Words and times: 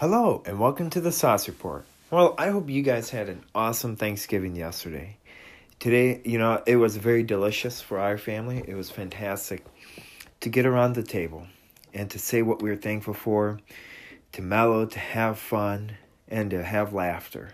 Hello, 0.00 0.44
and 0.46 0.60
welcome 0.60 0.90
to 0.90 1.00
the 1.00 1.10
Sos 1.10 1.48
Report. 1.48 1.84
Well, 2.12 2.36
I 2.38 2.50
hope 2.50 2.70
you 2.70 2.82
guys 2.84 3.10
had 3.10 3.28
an 3.28 3.42
awesome 3.52 3.96
Thanksgiving 3.96 4.54
yesterday. 4.54 5.16
Today, 5.80 6.20
you 6.24 6.38
know, 6.38 6.62
it 6.68 6.76
was 6.76 6.96
very 6.96 7.24
delicious 7.24 7.80
for 7.80 7.98
our 7.98 8.16
family. 8.16 8.62
It 8.64 8.76
was 8.76 8.92
fantastic 8.92 9.64
to 10.38 10.48
get 10.50 10.66
around 10.66 10.94
the 10.94 11.02
table 11.02 11.48
and 11.92 12.08
to 12.12 12.18
say 12.20 12.42
what 12.42 12.62
we 12.62 12.70
were 12.70 12.76
thankful 12.76 13.12
for, 13.12 13.58
to 14.34 14.40
mellow, 14.40 14.86
to 14.86 14.98
have 15.00 15.36
fun, 15.36 15.96
and 16.28 16.50
to 16.50 16.62
have 16.62 16.94
laughter. 16.94 17.48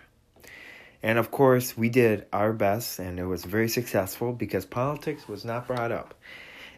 And 1.03 1.19
of 1.19 1.31
course, 1.31 1.79
we 1.79 1.89
did 1.89 2.27
our 2.31 2.53
best, 2.53 2.99
and 2.99 3.19
it 3.19 3.25
was 3.25 3.47
very 3.47 3.71
successful 3.71 4.35
because 4.35 4.67
politics 4.67 5.27
was 5.27 5.47
not 5.47 5.67
brought 5.67 5.93
up. 5.93 6.13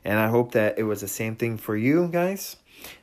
And 0.04 0.20
I 0.20 0.28
hope 0.28 0.52
that 0.52 0.78
it 0.78 0.84
was 0.84 1.00
the 1.00 1.08
same 1.08 1.34
thing 1.34 1.58
for 1.58 1.76
you 1.76 2.06
guys, 2.06 2.54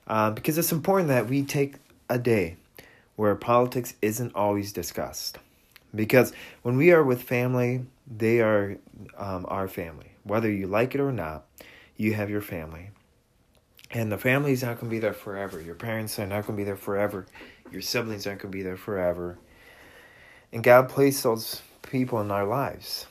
uh, 0.08 0.32
because 0.32 0.58
it's 0.58 0.72
important 0.72 1.10
that 1.10 1.28
we 1.28 1.44
take 1.44 1.83
a 2.14 2.20
day 2.20 2.58
where 3.16 3.36
politics 3.36 3.96
isn't 4.02 4.36
always 4.36 4.72
discussed. 4.72 5.40
Because 5.96 6.34
when 6.62 6.78
we 6.78 6.92
are 6.92 7.04
with 7.04 7.22
family, 7.22 7.86
they 8.08 8.40
are 8.40 8.78
um, 9.18 9.46
our 9.50 9.68
family. 9.68 10.12
Whether 10.24 10.52
you 10.52 10.68
like 10.68 10.96
it 10.96 11.02
or 11.02 11.12
not, 11.12 11.46
you 11.98 12.14
have 12.14 12.30
your 12.30 12.42
family. 12.42 12.90
And 13.92 14.12
the 14.12 14.18
family's 14.18 14.64
not 14.64 14.80
going 14.80 14.90
to 14.90 14.96
be 14.96 15.00
there 15.00 15.14
forever. 15.14 15.62
Your 15.62 15.76
parents 15.76 16.18
are 16.18 16.26
not 16.26 16.48
going 16.48 16.58
to 16.58 16.62
be 16.62 16.64
there 16.64 16.76
forever. 16.76 17.26
Your 17.72 17.82
siblings 17.82 18.26
aren't 18.26 18.42
going 18.42 18.52
to 18.52 18.58
be 18.58 18.64
there 18.64 18.78
forever. 18.78 19.38
And 20.52 20.64
God 20.64 20.90
placed 20.90 21.24
those 21.24 21.62
people 21.84 22.22
in 22.22 22.32
our 22.32 22.46
lives. 22.46 23.08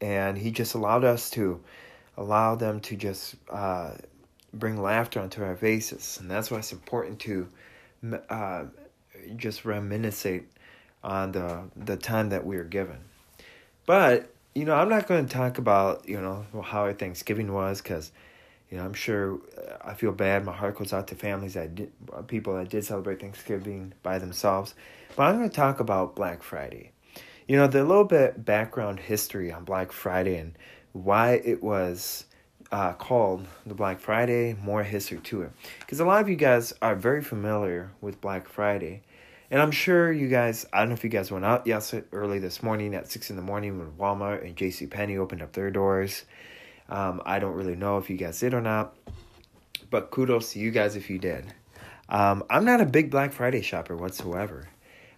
And 0.00 0.36
He 0.36 0.50
just 0.50 0.74
allowed 0.74 1.04
us 1.04 1.30
to 1.30 1.60
allow 2.18 2.54
them 2.54 2.80
to 2.80 2.96
just 2.96 3.36
uh, 3.50 3.92
bring 4.52 4.82
laughter 4.82 5.20
onto 5.20 5.42
our 5.42 5.56
faces. 5.56 6.18
And 6.20 6.30
that's 6.30 6.50
why 6.50 6.58
it's 6.58 6.72
important 6.72 7.18
to 7.20 7.48
uh, 8.30 8.64
just 9.36 9.64
reminisce 9.64 10.26
on 11.02 11.32
the 11.32 11.64
the 11.76 11.96
time 11.96 12.30
that 12.30 12.44
we 12.44 12.56
are 12.56 12.64
given. 12.64 12.98
But 13.86 14.30
you 14.54 14.64
know, 14.64 14.74
I'm 14.74 14.88
not 14.88 15.06
going 15.06 15.26
to 15.26 15.32
talk 15.32 15.58
about 15.58 16.08
you 16.08 16.20
know 16.20 16.46
how 16.62 16.92
Thanksgiving 16.92 17.52
was 17.52 17.80
because 17.80 18.12
you 18.70 18.78
know 18.78 18.84
I'm 18.84 18.94
sure 18.94 19.38
uh, 19.56 19.76
I 19.84 19.94
feel 19.94 20.12
bad. 20.12 20.44
My 20.44 20.52
heart 20.52 20.76
goes 20.76 20.92
out 20.92 21.08
to 21.08 21.14
families 21.14 21.54
that 21.54 21.74
did, 21.74 21.92
people 22.26 22.56
that 22.56 22.68
did 22.68 22.84
celebrate 22.84 23.20
Thanksgiving 23.20 23.92
by 24.02 24.18
themselves. 24.18 24.74
But 25.14 25.24
I'm 25.24 25.38
going 25.38 25.50
to 25.50 25.56
talk 25.56 25.80
about 25.80 26.16
Black 26.16 26.42
Friday. 26.42 26.92
You 27.46 27.56
know, 27.56 27.68
the 27.68 27.84
little 27.84 28.04
bit 28.04 28.44
background 28.44 28.98
history 28.98 29.52
on 29.52 29.64
Black 29.64 29.92
Friday 29.92 30.36
and 30.36 30.58
why 30.92 31.34
it 31.44 31.62
was 31.62 32.24
uh, 32.72 32.92
called 32.94 33.46
the 33.64 33.74
Black 33.74 34.00
Friday, 34.00 34.56
more 34.62 34.82
history 34.82 35.18
to 35.18 35.42
it. 35.42 35.52
Because 35.80 36.00
a 36.00 36.04
lot 36.04 36.20
of 36.20 36.28
you 36.28 36.36
guys 36.36 36.72
are 36.82 36.94
very 36.94 37.22
familiar 37.22 37.90
with 38.00 38.20
Black 38.20 38.48
Friday. 38.48 39.02
And 39.50 39.62
I'm 39.62 39.70
sure 39.70 40.12
you 40.12 40.28
guys, 40.28 40.66
I 40.72 40.80
don't 40.80 40.88
know 40.88 40.94
if 40.94 41.04
you 41.04 41.10
guys 41.10 41.30
went 41.30 41.44
out 41.44 41.66
yesterday 41.66 42.06
early 42.12 42.38
this 42.38 42.62
morning 42.62 42.94
at 42.94 43.10
6 43.10 43.30
in 43.30 43.36
the 43.36 43.42
morning 43.42 43.78
when 43.78 43.92
Walmart 43.92 44.44
and 44.44 44.56
J.C. 44.56 44.86
Penney 44.86 45.16
opened 45.16 45.42
up 45.42 45.52
their 45.52 45.70
doors. 45.70 46.24
Um, 46.88 47.22
I 47.24 47.38
don't 47.38 47.54
really 47.54 47.76
know 47.76 47.98
if 47.98 48.10
you 48.10 48.16
guys 48.16 48.40
did 48.40 48.54
or 48.54 48.60
not. 48.60 48.96
But 49.88 50.10
kudos 50.10 50.52
to 50.52 50.58
you 50.58 50.72
guys 50.72 50.96
if 50.96 51.08
you 51.08 51.18
did. 51.18 51.44
Um, 52.08 52.44
I'm 52.50 52.64
not 52.64 52.80
a 52.80 52.86
big 52.86 53.10
Black 53.10 53.32
Friday 53.32 53.62
shopper 53.62 53.96
whatsoever. 53.96 54.68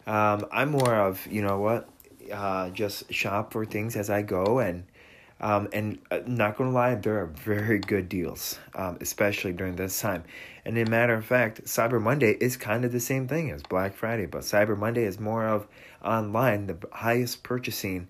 Um, 0.06 0.46
I'm 0.52 0.70
more 0.70 0.94
of, 0.94 1.26
you 1.26 1.42
know 1.42 1.58
what, 1.58 1.88
uh, 2.32 2.70
just 2.70 3.12
shop 3.12 3.52
for 3.52 3.64
things 3.64 3.96
as 3.96 4.10
I 4.10 4.22
go 4.22 4.58
and 4.58 4.84
um, 5.40 5.68
and 5.72 5.98
uh, 6.10 6.20
not 6.26 6.56
gonna 6.56 6.70
lie, 6.70 6.94
there 6.94 7.20
are 7.20 7.26
very 7.26 7.78
good 7.78 8.08
deals, 8.08 8.58
um, 8.74 8.98
especially 9.00 9.52
during 9.52 9.76
this 9.76 10.00
time. 10.00 10.24
And 10.64 10.76
in 10.76 10.90
matter 10.90 11.14
of 11.14 11.24
fact, 11.24 11.64
Cyber 11.64 12.00
Monday 12.00 12.32
is 12.32 12.56
kind 12.56 12.84
of 12.84 12.92
the 12.92 13.00
same 13.00 13.28
thing 13.28 13.50
as 13.50 13.62
Black 13.62 13.94
Friday, 13.94 14.26
but 14.26 14.42
Cyber 14.42 14.76
Monday 14.76 15.04
is 15.04 15.18
more 15.18 15.46
of 15.46 15.66
online, 16.04 16.66
the 16.66 16.76
highest 16.92 17.42
purchasing 17.42 18.08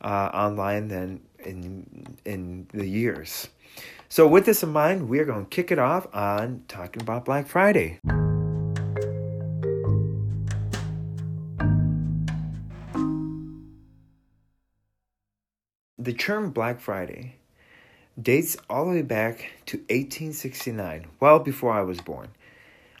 uh, 0.00 0.30
online 0.32 0.88
than 0.88 1.20
in 1.44 2.16
in 2.24 2.66
the 2.72 2.86
years. 2.86 3.48
So 4.08 4.26
with 4.26 4.46
this 4.46 4.62
in 4.62 4.70
mind, 4.70 5.08
we 5.08 5.18
are 5.18 5.24
to 5.24 5.44
kick 5.50 5.70
it 5.70 5.78
off 5.78 6.06
on 6.14 6.62
talking 6.68 7.02
about 7.02 7.24
Black 7.24 7.46
Friday. 7.46 8.00
The 16.08 16.14
term 16.14 16.52
Black 16.52 16.80
Friday 16.80 17.34
dates 18.18 18.56
all 18.70 18.86
the 18.86 18.92
way 18.92 19.02
back 19.02 19.50
to 19.66 19.76
1869, 19.76 21.04
well 21.20 21.38
before 21.38 21.72
I 21.72 21.82
was 21.82 22.00
born. 22.00 22.28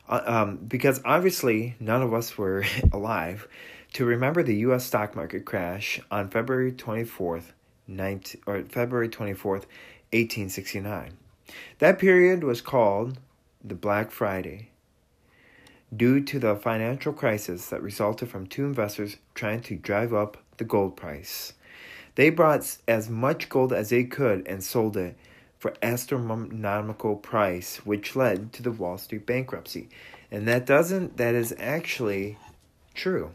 Uh, 0.06 0.20
um, 0.26 0.56
because 0.56 1.00
obviously 1.06 1.74
none 1.80 2.02
of 2.02 2.12
us 2.12 2.36
were 2.36 2.66
alive 2.92 3.48
to 3.94 4.04
remember 4.04 4.42
the 4.42 4.56
U.S. 4.56 4.84
stock 4.84 5.16
market 5.16 5.46
crash 5.46 5.98
on 6.10 6.28
February 6.28 6.70
24th, 6.70 7.52
19, 7.86 8.42
or 8.44 8.62
February 8.64 9.08
24th, 9.08 9.64
1869. 10.12 11.16
That 11.78 11.98
period 11.98 12.44
was 12.44 12.60
called 12.60 13.20
the 13.64 13.74
Black 13.74 14.10
Friday 14.10 14.68
due 15.96 16.22
to 16.24 16.38
the 16.38 16.56
financial 16.56 17.14
crisis 17.14 17.70
that 17.70 17.80
resulted 17.80 18.28
from 18.28 18.46
two 18.46 18.66
investors 18.66 19.16
trying 19.34 19.62
to 19.62 19.76
drive 19.76 20.12
up 20.12 20.36
the 20.58 20.64
gold 20.64 20.94
price. 20.94 21.54
They 22.18 22.30
brought 22.30 22.76
as 22.88 23.08
much 23.08 23.48
gold 23.48 23.72
as 23.72 23.90
they 23.90 24.02
could 24.02 24.44
and 24.48 24.64
sold 24.64 24.96
it 24.96 25.16
for 25.56 25.72
astronomical 25.80 27.14
price, 27.14 27.76
which 27.86 28.16
led 28.16 28.52
to 28.54 28.62
the 28.64 28.72
Wall 28.72 28.98
Street 28.98 29.24
bankruptcy. 29.24 29.88
And 30.28 30.48
that 30.48 30.66
doesn't 30.66 31.18
that 31.18 31.36
is 31.36 31.54
actually 31.60 32.36
true. 32.92 33.30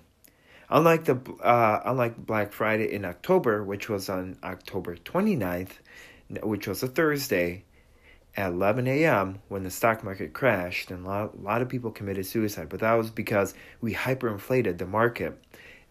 Unlike 0.70 1.06
the 1.06 1.16
uh, 1.42 1.80
unlike 1.86 2.18
Black 2.26 2.52
Friday 2.52 2.94
in 2.94 3.06
October, 3.06 3.64
which 3.64 3.88
was 3.88 4.10
on 4.10 4.38
October 4.44 4.98
29th, 4.98 5.76
which 6.42 6.68
was 6.68 6.84
a 6.84 6.88
Thursday, 6.90 7.64
at 8.36 8.52
11 8.52 8.86
a.m. 8.88 9.40
when 9.48 9.64
the 9.64 9.72
stock 9.72 10.04
market 10.04 10.34
crashed 10.34 10.92
and 10.92 11.06
a 11.06 11.10
lot, 11.10 11.36
a 11.36 11.42
lot 11.42 11.62
of 11.62 11.70
people 11.70 11.90
committed 11.90 12.26
suicide. 12.26 12.68
But 12.68 12.82
that 12.82 12.96
was 12.96 13.12
because 13.12 13.54
we 13.80 13.94
hyperinflated 13.94 14.78
the 14.78 14.86
market 14.86 15.42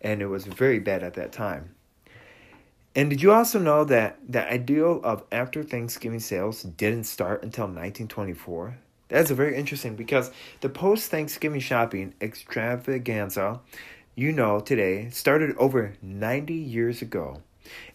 and 0.03 0.21
it 0.21 0.27
was 0.27 0.45
very 0.45 0.79
bad 0.79 1.03
at 1.03 1.15
that 1.15 1.33
time. 1.33 1.75
And 2.95 3.09
did 3.09 3.23
you 3.23 3.33
also 3.33 3.59
know 3.59 3.85
that 3.85 4.19
the 4.29 4.47
ideal 4.51 5.01
of 5.03 5.25
after 5.33 5.63
Thanksgiving 5.63 6.21
sales 6.21 6.63
didn't 6.63 7.05
start 7.05 7.43
until 7.43 7.65
1924? 7.65 8.77
That's 9.09 9.31
very 9.31 9.57
interesting 9.57 9.97
because 9.97 10.31
the 10.61 10.69
post 10.69 11.11
Thanksgiving 11.11 11.61
shopping 11.61 12.15
extravaganza, 12.21 13.61
you 14.15 14.31
know, 14.33 14.61
today 14.61 15.09
started 15.11 15.57
over 15.57 15.95
90 16.03 16.53
years 16.53 17.01
ago. 17.01 17.43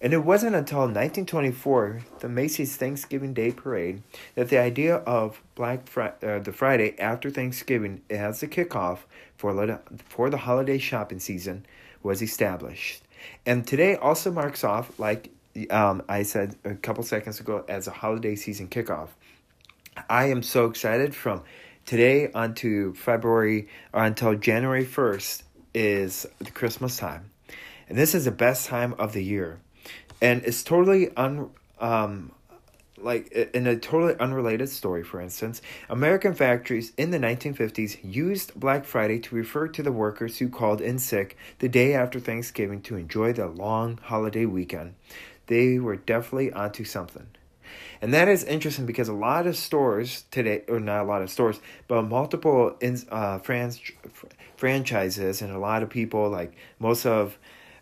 And 0.02 0.14
it 0.14 0.24
wasn't 0.24 0.56
until 0.56 0.80
1924, 0.80 2.02
the 2.20 2.30
Macy's 2.30 2.76
Thanksgiving 2.78 3.34
Day 3.34 3.52
Parade, 3.52 4.02
that 4.34 4.50
the 4.50 4.58
idea 4.58 4.96
of 4.98 5.44
Black 5.56 5.88
Friday, 5.88 6.16
uh, 6.24 6.40
the 6.40 6.54
Friday 6.54 6.98
after 7.00 7.30
Thanksgiving 7.30 8.02
as 8.10 8.40
the 8.40 8.48
kickoff 8.48 9.00
for, 9.36 9.82
for 10.08 10.30
the 10.30 10.38
holiday 10.38 10.78
shopping 10.78 11.20
season 11.20 11.66
was 12.02 12.22
established. 12.22 13.04
And 13.46 13.66
today 13.66 13.96
also 13.96 14.32
marks 14.32 14.64
off, 14.64 15.00
like 15.00 15.30
um, 15.70 16.04
I 16.08 16.24
said 16.24 16.56
a 16.64 16.76
couple 16.76 17.04
seconds 17.04 17.40
ago, 17.40 17.64
as 17.68 17.88
a 17.88 17.92
holiday 17.92 18.36
season 18.36 18.68
kickoff. 18.68 19.10
I 20.10 20.26
am 20.26 20.44
so 20.44 20.66
excited 20.66 21.16
from 21.16 21.44
today 21.86 22.32
unto 22.32 22.94
February 22.94 23.68
or 23.94 24.04
until 24.04 24.36
January 24.36 24.86
1st 24.86 25.44
is 25.74 26.28
the 26.40 26.52
Christmas 26.52 26.98
time. 26.98 27.32
And 27.90 27.98
this 27.98 28.14
is 28.14 28.26
the 28.26 28.32
best 28.32 28.68
time 28.68 28.94
of 29.00 29.14
the 29.14 29.24
year. 29.24 29.60
And 30.22 30.44
it's 30.44 30.64
totally 30.64 31.16
un, 31.16 31.50
um, 31.80 32.32
like 32.98 33.32
in 33.32 33.68
a 33.68 33.78
totally 33.78 34.16
unrelated 34.20 34.70
story, 34.70 35.04
for 35.04 35.22
instance, 35.22 35.62
American 35.90 36.34
factories 36.34 36.94
in 36.98 37.12
the 37.12 37.20
1950s 37.20 37.98
used 38.04 38.60
Black 38.60 38.86
Friday 38.86 39.20
to 39.20 39.36
refer 39.36 39.68
to 39.68 39.84
the 39.84 39.92
workers 39.92 40.38
who 40.40 40.50
called 40.50 40.82
in 40.82 41.00
sick 41.00 41.38
the 41.60 41.70
day 41.70 41.94
after 41.94 42.20
Thanksgiving 42.20 42.82
to 42.84 42.96
enjoy 42.96 43.34
the 43.34 43.48
long 43.48 44.00
holiday 44.04 44.46
weekend. 44.46 44.96
They 45.48 45.80
were 45.80 45.96
definitely 45.96 46.52
onto 46.52 46.84
something. 46.84 47.28
And 48.02 48.14
that 48.14 48.28
is 48.28 48.44
interesting 48.44 48.86
because 48.86 49.08
a 49.08 49.14
lot 49.14 49.48
of 49.48 49.56
stores 49.56 50.26
today, 50.32 50.64
or 50.68 50.80
not 50.80 51.02
a 51.02 51.08
lot 51.08 51.22
of 51.22 51.30
stores, 51.30 51.60
but 51.88 52.04
multiple 52.04 52.78
in, 52.80 53.02
uh, 53.10 53.40
trans, 53.40 53.82
franchises 54.56 55.42
and 55.42 55.52
a 55.52 55.60
lot 55.60 55.84
of 55.84 55.90
people, 55.90 56.30
like 56.30 56.54
most 56.80 57.06
of 57.06 57.38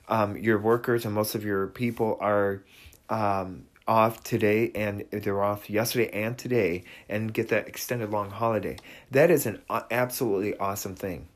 um, 0.08 0.38
your 0.38 0.60
workers 0.60 1.06
and 1.06 1.14
most 1.14 1.36
of 1.36 1.44
your 1.44 1.68
people 1.68 2.18
are 2.20 2.64
um, 3.10 3.66
off 3.88 4.24
today 4.24 4.72
and 4.74 5.06
they're 5.12 5.44
off 5.44 5.70
yesterday 5.70 6.10
and 6.12 6.38
today 6.38 6.84
and 7.08 7.34
get 7.34 7.50
that 7.50 7.68
extended 7.68 8.12
long 8.12 8.30
holiday. 8.30 8.78
That 9.12 9.30
is 9.32 9.46
an 9.46 9.62
absolutely 9.70 10.58
awesome 10.58 10.96
thing. 10.96 11.28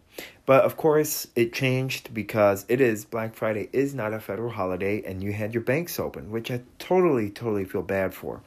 But 0.46 0.64
of 0.66 0.76
course, 0.76 1.28
it 1.36 1.54
changed 1.54 2.14
because 2.14 2.66
it 2.68 2.82
is 2.82 3.06
Black 3.06 3.36
Friday 3.36 3.70
is 3.72 3.94
not 3.94 4.14
a 4.14 4.20
federal 4.20 4.50
holiday 4.50 5.04
and 5.04 5.24
you 5.24 5.32
had 5.32 5.54
your 5.54 5.64
banks 5.64 6.00
open, 6.00 6.32
which 6.32 6.52
I 6.52 6.62
totally, 6.80 7.30
totally 7.30 7.66
feel 7.66 7.84
bad 7.84 8.14
for. 8.14 8.42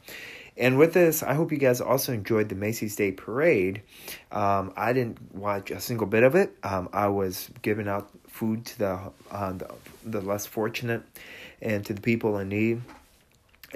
And 0.57 0.79
with 0.79 0.93
this, 0.93 1.23
I 1.23 1.33
hope 1.33 1.51
you 1.51 1.59
guys 1.59 1.81
also 1.81 2.13
enjoyed 2.13 2.51
the 2.51 2.55
Macy's 2.55 2.95
Day 2.95 3.13
Parade. 3.13 3.83
Um, 4.31 4.73
I 4.77 4.93
didn't 4.93 5.35
watch 5.35 5.71
a 5.71 5.81
single 5.81 6.07
bit 6.07 6.25
of 6.25 6.35
it. 6.35 6.55
Um, 6.63 6.91
I 6.93 7.07
was 7.09 7.49
giving 7.63 7.89
out 7.89 8.11
food 8.29 8.67
to 8.67 8.79
the, 8.79 8.99
uh, 9.31 9.53
the 9.53 9.71
the 10.05 10.21
less 10.21 10.47
fortunate 10.47 11.03
and 11.61 11.85
to 11.87 11.95
the 11.95 12.01
people 12.01 12.39
in 12.39 12.49
need, 12.49 12.83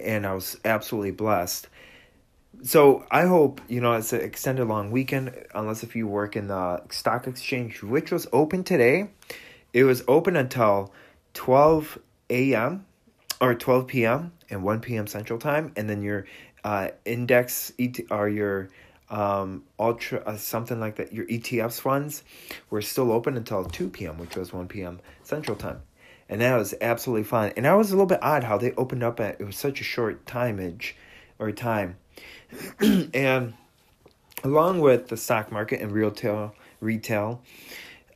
and 0.02 0.26
I 0.26 0.34
was 0.34 0.58
absolutely 0.64 1.12
blessed. 1.12 1.68
So 2.62 3.04
I 3.10 3.26
hope 3.26 3.60
you 3.68 3.80
know 3.80 3.92
it's 3.92 4.12
an 4.12 4.22
extended 4.22 4.66
long 4.66 4.90
weekend, 4.90 5.32
unless 5.54 5.82
if 5.82 5.94
you 5.94 6.06
work 6.06 6.36
in 6.36 6.48
the 6.48 6.82
stock 6.90 7.26
exchange, 7.26 7.82
which 7.82 8.10
was 8.10 8.26
open 8.32 8.64
today. 8.64 9.08
It 9.72 9.84
was 9.84 10.02
open 10.08 10.36
until 10.36 10.92
twelve 11.34 11.98
a.m. 12.30 12.86
or 13.40 13.54
twelve 13.54 13.86
p.m. 13.88 14.32
and 14.48 14.62
one 14.62 14.80
p.m. 14.80 15.06
Central 15.06 15.38
Time, 15.38 15.72
and 15.76 15.88
then 15.90 16.00
your 16.02 16.26
uh, 16.64 16.88
index 17.04 17.72
ET, 17.78 18.00
or 18.10 18.28
your 18.28 18.70
um, 19.10 19.64
ultra 19.78 20.20
uh, 20.24 20.36
something 20.36 20.80
like 20.80 20.96
that. 20.96 21.12
Your 21.12 21.26
ETFs 21.26 21.80
funds 21.80 22.22
were 22.70 22.82
still 22.82 23.12
open 23.12 23.36
until 23.36 23.64
two 23.64 23.90
p.m., 23.90 24.18
which 24.18 24.34
was 24.34 24.52
one 24.52 24.66
p.m. 24.66 25.00
Central 25.22 25.56
Time, 25.56 25.82
and 26.28 26.40
that 26.40 26.56
was 26.56 26.74
absolutely 26.80 27.24
fine. 27.24 27.52
And 27.56 27.64
that 27.64 27.74
was 27.74 27.90
a 27.90 27.94
little 27.94 28.06
bit 28.06 28.22
odd 28.22 28.44
how 28.44 28.58
they 28.58 28.72
opened 28.72 29.02
up 29.02 29.20
at 29.20 29.40
it 29.40 29.44
was 29.44 29.56
such 29.56 29.80
a 29.80 29.84
short 29.84 30.26
timeage 30.26 30.96
or 31.38 31.52
time 31.52 31.96
and 33.14 33.54
along 34.44 34.80
with 34.80 35.08
the 35.08 35.16
stock 35.16 35.50
market 35.50 35.80
and 35.80 35.92
retail, 35.92 36.54
retail, 36.80 37.42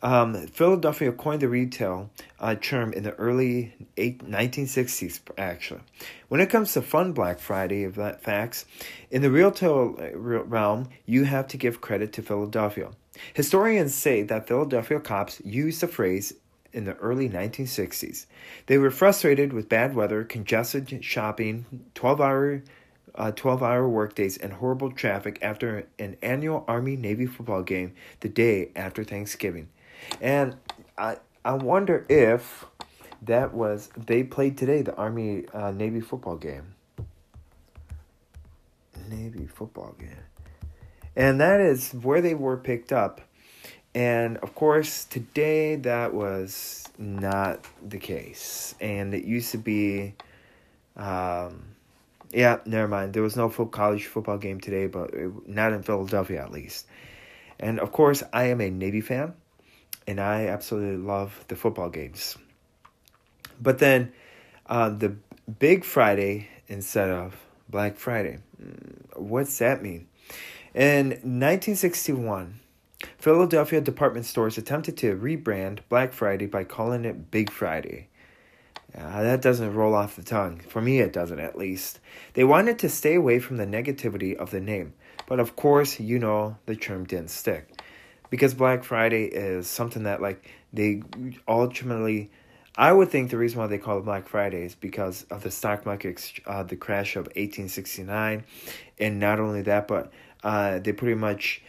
um, 0.02 0.46
Philadelphia 0.46 1.12
coined 1.12 1.42
the 1.42 1.48
retail 1.48 2.10
uh, 2.38 2.54
term 2.54 2.92
in 2.94 3.02
the 3.02 3.14
early 3.16 3.74
eight, 3.98 4.24
1960s, 4.24 5.20
actually. 5.36 5.80
When 6.28 6.40
it 6.40 6.48
comes 6.48 6.72
to 6.72 6.82
Fun 6.82 7.12
Black 7.12 7.38
Friday 7.38 7.84
of 7.84 7.96
that 7.96 8.22
facts, 8.22 8.64
in 9.10 9.20
the 9.20 9.30
retail 9.30 9.96
uh, 9.98 10.16
realm, 10.16 10.88
you 11.04 11.24
have 11.24 11.48
to 11.48 11.58
give 11.58 11.82
credit 11.82 12.14
to 12.14 12.22
Philadelphia. 12.22 12.90
Historians 13.34 13.94
say 13.94 14.22
that 14.22 14.48
Philadelphia 14.48 15.00
cops 15.00 15.42
used 15.44 15.82
the 15.82 15.88
phrase 15.88 16.32
in 16.72 16.84
the 16.84 16.94
early 16.96 17.28
1960s. 17.28 18.26
They 18.66 18.78
were 18.78 18.90
frustrated 18.90 19.52
with 19.52 19.68
bad 19.68 19.94
weather, 19.94 20.24
congested 20.24 21.04
shopping, 21.04 21.88
12 21.94 22.20
hour 22.20 22.62
uh, 23.14 23.32
12 23.32 23.62
hour 23.62 23.88
workdays 23.88 24.36
and 24.36 24.52
horrible 24.52 24.90
traffic 24.92 25.38
after 25.42 25.86
an 25.98 26.16
annual 26.22 26.64
Army 26.68 26.96
Navy 26.96 27.26
football 27.26 27.62
game 27.62 27.92
the 28.20 28.28
day 28.28 28.70
after 28.76 29.04
Thanksgiving. 29.04 29.68
And 30.20 30.56
I, 30.96 31.16
I 31.44 31.54
wonder 31.54 32.06
if 32.08 32.64
that 33.22 33.52
was, 33.52 33.90
they 33.96 34.22
played 34.22 34.56
today 34.56 34.82
the 34.82 34.94
Army 34.94 35.44
uh, 35.52 35.70
Navy 35.72 36.00
football 36.00 36.36
game. 36.36 36.74
Navy 39.08 39.46
football 39.46 39.94
game. 39.98 40.24
And 41.16 41.40
that 41.40 41.60
is 41.60 41.90
where 41.92 42.20
they 42.20 42.34
were 42.34 42.56
picked 42.56 42.92
up. 42.92 43.20
And 43.94 44.36
of 44.38 44.54
course, 44.54 45.04
today 45.04 45.76
that 45.76 46.14
was 46.14 46.88
not 46.98 47.64
the 47.86 47.98
case. 47.98 48.74
And 48.80 49.14
it 49.14 49.24
used 49.24 49.50
to 49.52 49.58
be. 49.58 50.14
Um, 50.96 51.64
yeah, 52.32 52.58
never 52.64 52.86
mind. 52.86 53.12
There 53.12 53.22
was 53.22 53.36
no 53.36 53.48
full 53.48 53.66
college 53.66 54.06
football 54.06 54.38
game 54.38 54.60
today, 54.60 54.86
but 54.86 55.12
it, 55.14 55.48
not 55.48 55.72
in 55.72 55.82
Philadelphia 55.82 56.42
at 56.42 56.52
least. 56.52 56.86
And 57.58 57.80
of 57.80 57.90
course, 57.90 58.22
I 58.32 58.44
am 58.44 58.60
a 58.60 58.70
Navy 58.70 59.00
fan, 59.00 59.34
and 60.06 60.20
I 60.20 60.46
absolutely 60.46 61.04
love 61.04 61.44
the 61.48 61.56
football 61.56 61.90
games. 61.90 62.38
But 63.60 63.78
then, 63.78 64.12
uh, 64.66 64.90
the 64.90 65.16
Big 65.58 65.84
Friday 65.84 66.48
instead 66.68 67.10
of 67.10 67.34
Black 67.68 67.96
Friday. 67.96 68.38
Mm, 68.62 69.18
what's 69.18 69.58
that 69.58 69.82
mean? 69.82 70.06
In 70.74 71.08
1961, 71.08 72.60
Philadelphia 73.18 73.80
department 73.80 74.26
stores 74.26 74.58
attempted 74.58 74.96
to 74.98 75.16
rebrand 75.16 75.80
Black 75.88 76.12
Friday 76.12 76.46
by 76.46 76.64
calling 76.64 77.04
it 77.04 77.30
Big 77.30 77.50
Friday. 77.50 78.08
Uh, 78.96 79.22
that 79.22 79.40
doesn't 79.40 79.74
roll 79.74 79.94
off 79.94 80.16
the 80.16 80.22
tongue. 80.22 80.58
For 80.58 80.80
me, 80.80 81.00
it 81.00 81.12
doesn't, 81.12 81.38
at 81.38 81.56
least. 81.56 82.00
They 82.34 82.44
wanted 82.44 82.78
to 82.80 82.88
stay 82.88 83.14
away 83.14 83.38
from 83.38 83.56
the 83.56 83.66
negativity 83.66 84.34
of 84.34 84.50
the 84.50 84.60
name. 84.60 84.94
But 85.26 85.38
of 85.38 85.54
course, 85.54 86.00
you 86.00 86.18
know, 86.18 86.56
the 86.66 86.74
term 86.74 87.04
didn't 87.04 87.30
stick. 87.30 87.80
Because 88.30 88.54
Black 88.54 88.84
Friday 88.84 89.24
is 89.26 89.66
something 89.68 90.04
that, 90.04 90.20
like, 90.20 90.48
they 90.72 91.02
ultimately. 91.46 92.30
I 92.76 92.92
would 92.92 93.10
think 93.10 93.30
the 93.30 93.36
reason 93.36 93.58
why 93.58 93.66
they 93.66 93.78
call 93.78 93.98
it 93.98 94.04
Black 94.04 94.28
Friday 94.28 94.64
is 94.64 94.74
because 94.74 95.24
of 95.24 95.42
the 95.42 95.50
stock 95.50 95.84
market, 95.84 96.32
uh, 96.46 96.62
the 96.62 96.76
crash 96.76 97.16
of 97.16 97.26
1869. 97.26 98.44
And 98.98 99.20
not 99.20 99.40
only 99.40 99.62
that, 99.62 99.88
but 99.88 100.12
uh, 100.42 100.78
they 100.78 100.92
pretty 100.92 101.16
much 101.16 101.62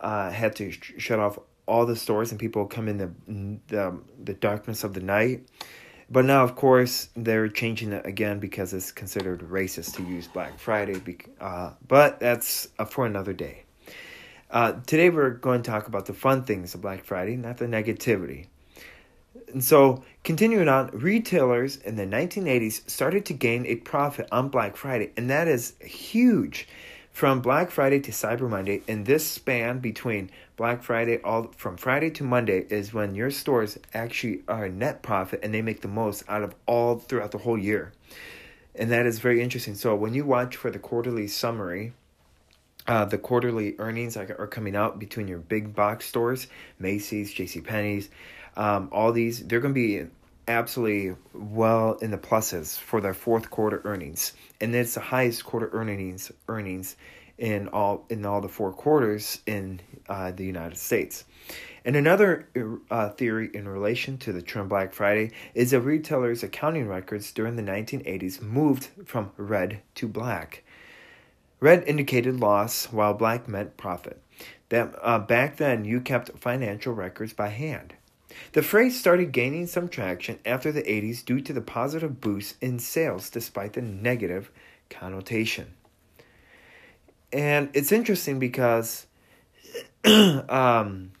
uh, 0.00 0.30
had 0.30 0.56
to 0.56 0.70
sh- 0.70 0.94
shut 0.98 1.18
off 1.18 1.38
all 1.66 1.86
the 1.86 1.96
stores 1.96 2.30
and 2.30 2.40
people 2.40 2.66
come 2.66 2.88
in 2.88 2.98
the, 2.98 3.10
the, 3.68 3.98
the 4.24 4.34
darkness 4.34 4.82
of 4.82 4.94
the 4.94 5.00
night 5.00 5.46
but 6.10 6.24
now, 6.24 6.42
of 6.42 6.56
course, 6.56 7.08
they're 7.14 7.48
changing 7.48 7.92
it 7.92 8.04
again 8.04 8.40
because 8.40 8.74
it's 8.74 8.90
considered 8.90 9.40
racist 9.42 9.94
to 9.94 10.02
use 10.02 10.26
Black 10.26 10.58
Friday. 10.58 11.00
Uh, 11.40 11.70
but 11.86 12.18
that's 12.18 12.68
uh, 12.80 12.84
for 12.84 13.06
another 13.06 13.32
day. 13.32 13.62
Uh, 14.50 14.72
today, 14.86 15.08
we're 15.08 15.30
going 15.30 15.62
to 15.62 15.70
talk 15.70 15.86
about 15.86 16.06
the 16.06 16.12
fun 16.12 16.42
things 16.42 16.74
of 16.74 16.80
Black 16.80 17.04
Friday, 17.04 17.36
not 17.36 17.58
the 17.58 17.66
negativity. 17.66 18.48
And 19.52 19.62
so, 19.62 20.02
continuing 20.24 20.68
on, 20.68 20.88
retailers 20.88 21.76
in 21.76 21.94
the 21.94 22.06
1980s 22.06 22.90
started 22.90 23.24
to 23.26 23.32
gain 23.32 23.64
a 23.66 23.76
profit 23.76 24.26
on 24.32 24.48
Black 24.48 24.76
Friday, 24.76 25.12
and 25.16 25.30
that 25.30 25.46
is 25.46 25.74
huge. 25.80 26.66
From 27.12 27.42
Black 27.42 27.70
Friday 27.70 28.00
to 28.00 28.12
Cyber 28.12 28.48
Monday, 28.48 28.82
in 28.86 29.04
this 29.04 29.26
span 29.26 29.80
between 29.80 30.30
Black 30.56 30.82
Friday, 30.82 31.18
all 31.22 31.50
from 31.56 31.76
Friday 31.76 32.08
to 32.10 32.24
Monday 32.24 32.64
is 32.70 32.94
when 32.94 33.14
your 33.14 33.30
stores 33.30 33.78
actually 33.92 34.42
are 34.48 34.68
net 34.70 35.02
profit 35.02 35.40
and 35.42 35.52
they 35.52 35.60
make 35.60 35.82
the 35.82 35.88
most 35.88 36.24
out 36.28 36.42
of 36.42 36.54
all 36.66 36.98
throughout 36.98 37.32
the 37.32 37.38
whole 37.38 37.58
year. 37.58 37.92
And 38.74 38.90
that 38.90 39.04
is 39.04 39.18
very 39.18 39.42
interesting. 39.42 39.74
So 39.74 39.94
when 39.94 40.14
you 40.14 40.24
watch 40.24 40.56
for 40.56 40.70
the 40.70 40.78
quarterly 40.78 41.28
summary, 41.28 41.92
uh, 42.86 43.04
the 43.04 43.18
quarterly 43.18 43.74
earnings 43.78 44.16
are 44.16 44.46
coming 44.46 44.74
out 44.74 44.98
between 44.98 45.28
your 45.28 45.38
big 45.38 45.74
box 45.74 46.06
stores, 46.06 46.46
Macy's, 46.78 47.32
J.C. 47.32 47.60
Penney's, 47.60 48.08
um, 48.56 48.88
all 48.92 49.12
these. 49.12 49.46
They're 49.46 49.60
going 49.60 49.74
to 49.74 49.80
be 49.80 50.06
absolutely 50.50 51.16
well 51.32 51.94
in 52.02 52.10
the 52.10 52.18
pluses 52.18 52.78
for 52.78 53.00
their 53.00 53.14
fourth 53.14 53.50
quarter 53.50 53.80
earnings, 53.84 54.32
and 54.60 54.74
it's 54.74 54.94
the 54.94 55.00
highest 55.00 55.44
quarter 55.44 55.70
earnings 55.72 56.30
earnings 56.48 56.96
in 57.38 57.68
all 57.68 58.04
in 58.10 58.26
all 58.26 58.40
the 58.40 58.48
four 58.48 58.72
quarters 58.72 59.40
in 59.46 59.80
uh, 60.08 60.30
the 60.30 60.44
United 60.44 60.76
States. 60.76 61.24
And 61.84 61.96
another 61.96 62.46
uh, 62.90 63.08
theory 63.10 63.50
in 63.54 63.66
relation 63.66 64.18
to 64.18 64.32
the 64.32 64.42
term 64.42 64.68
Black 64.68 64.92
Friday 64.92 65.32
is 65.54 65.70
that 65.70 65.80
retailers' 65.80 66.42
accounting 66.42 66.86
records 66.86 67.32
during 67.32 67.56
the 67.56 67.62
1980s 67.62 68.42
moved 68.42 68.88
from 69.06 69.32
red 69.38 69.80
to 69.94 70.06
black. 70.06 70.62
Red 71.58 71.84
indicated 71.84 72.38
loss, 72.38 72.86
while 72.86 73.14
black 73.14 73.48
meant 73.48 73.76
profit. 73.78 74.22
That 74.68 74.94
uh, 75.02 75.18
back 75.18 75.56
then 75.56 75.84
you 75.84 76.00
kept 76.00 76.38
financial 76.38 76.92
records 76.92 77.32
by 77.32 77.48
hand. 77.48 77.94
The 78.52 78.62
phrase 78.62 78.98
started 78.98 79.32
gaining 79.32 79.66
some 79.66 79.88
traction 79.88 80.38
after 80.44 80.72
the 80.72 80.82
80s 80.82 81.24
due 81.24 81.40
to 81.40 81.52
the 81.52 81.60
positive 81.60 82.20
boost 82.20 82.56
in 82.60 82.78
sales 82.78 83.30
despite 83.30 83.74
the 83.74 83.82
negative 83.82 84.50
connotation. 84.88 85.74
And 87.32 87.70
it's 87.74 87.92
interesting 87.92 88.38
because 88.38 89.06
um, 90.04 91.12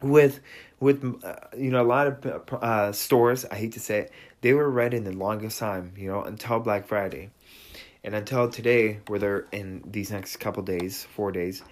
with 0.00 0.40
with 0.80 1.24
uh, 1.24 1.34
you 1.56 1.70
know 1.70 1.82
a 1.82 1.84
lot 1.84 2.06
of 2.06 2.62
uh, 2.62 2.92
stores 2.92 3.44
i 3.46 3.56
hate 3.56 3.72
to 3.72 3.80
say 3.80 4.00
it 4.00 4.12
they 4.42 4.52
were 4.52 4.70
red 4.70 4.94
in 4.94 5.02
the 5.02 5.10
longest 5.10 5.58
time 5.58 5.92
you 5.96 6.08
know 6.08 6.22
until 6.22 6.60
black 6.60 6.86
friday. 6.86 7.30
And 8.04 8.14
until 8.14 8.48
today 8.48 9.00
where 9.08 9.18
they're 9.18 9.46
in 9.50 9.82
these 9.84 10.12
next 10.12 10.36
couple 10.36 10.62
days 10.62 11.04
four 11.04 11.32
days 11.32 11.62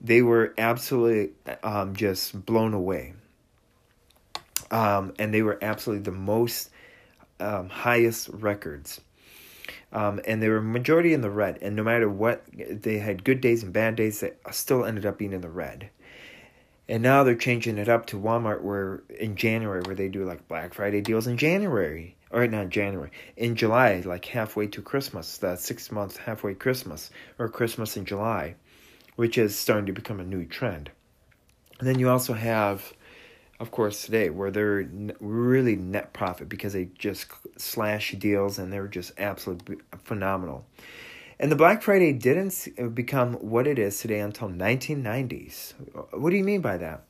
they 0.00 0.20
were 0.20 0.52
absolutely 0.58 1.30
um, 1.62 1.94
just 1.94 2.44
blown 2.44 2.74
away 2.74 3.14
um, 4.72 5.14
and 5.18 5.32
they 5.32 5.42
were 5.42 5.58
absolutely 5.62 6.02
the 6.02 6.10
most 6.10 6.70
um, 7.38 7.68
highest 7.68 8.28
records 8.28 9.00
um, 9.92 10.20
and 10.26 10.42
they 10.42 10.48
were 10.48 10.60
majority 10.60 11.12
in 11.12 11.20
the 11.20 11.30
red. 11.30 11.58
And 11.60 11.76
no 11.76 11.82
matter 11.82 12.08
what, 12.08 12.44
they 12.52 12.98
had 12.98 13.24
good 13.24 13.40
days 13.40 13.62
and 13.62 13.72
bad 13.72 13.96
days. 13.96 14.20
They 14.20 14.32
still 14.50 14.84
ended 14.84 15.06
up 15.06 15.18
being 15.18 15.32
in 15.32 15.42
the 15.42 15.50
red. 15.50 15.90
And 16.88 17.02
now 17.02 17.22
they're 17.24 17.36
changing 17.36 17.78
it 17.78 17.88
up 17.88 18.06
to 18.06 18.18
Walmart, 18.18 18.62
where 18.62 19.02
in 19.18 19.36
January, 19.36 19.82
where 19.82 19.94
they 19.94 20.08
do 20.08 20.24
like 20.24 20.48
Black 20.48 20.74
Friday 20.74 21.00
deals 21.00 21.26
in 21.26 21.36
January, 21.36 22.16
or 22.30 22.46
not 22.46 22.70
January, 22.70 23.10
in 23.36 23.54
July, 23.54 24.02
like 24.04 24.24
halfway 24.24 24.66
to 24.68 24.82
Christmas, 24.82 25.38
that 25.38 25.60
six 25.60 25.92
month 25.92 26.16
halfway 26.16 26.54
Christmas, 26.54 27.10
or 27.38 27.48
Christmas 27.48 27.96
in 27.96 28.04
July, 28.04 28.56
which 29.16 29.38
is 29.38 29.56
starting 29.56 29.86
to 29.86 29.92
become 29.92 30.20
a 30.20 30.24
new 30.24 30.44
trend. 30.44 30.90
And 31.78 31.88
then 31.88 31.98
you 31.98 32.08
also 32.08 32.32
have 32.32 32.92
of 33.62 33.70
course, 33.70 34.04
today, 34.04 34.28
where 34.28 34.50
they're 34.50 34.88
really 35.20 35.76
net 35.76 36.12
profit 36.12 36.48
because 36.48 36.72
they 36.72 36.88
just 36.98 37.26
slash 37.56 38.10
deals 38.18 38.58
and 38.58 38.72
they're 38.72 38.88
just 38.88 39.12
absolutely 39.18 39.76
phenomenal. 40.02 40.66
And 41.38 41.50
the 41.50 41.54
Black 41.56 41.80
Friday 41.80 42.12
didn't 42.12 42.68
uh, 42.76 42.88
become 42.88 43.34
what 43.34 43.68
it 43.68 43.78
is 43.78 44.00
today 44.00 44.18
until 44.18 44.48
1990s. 44.48 45.74
Uh, 45.96 46.18
what 46.18 46.30
do 46.30 46.36
you 46.36 46.42
mean 46.42 46.60
by 46.60 46.76
that? 46.76 47.04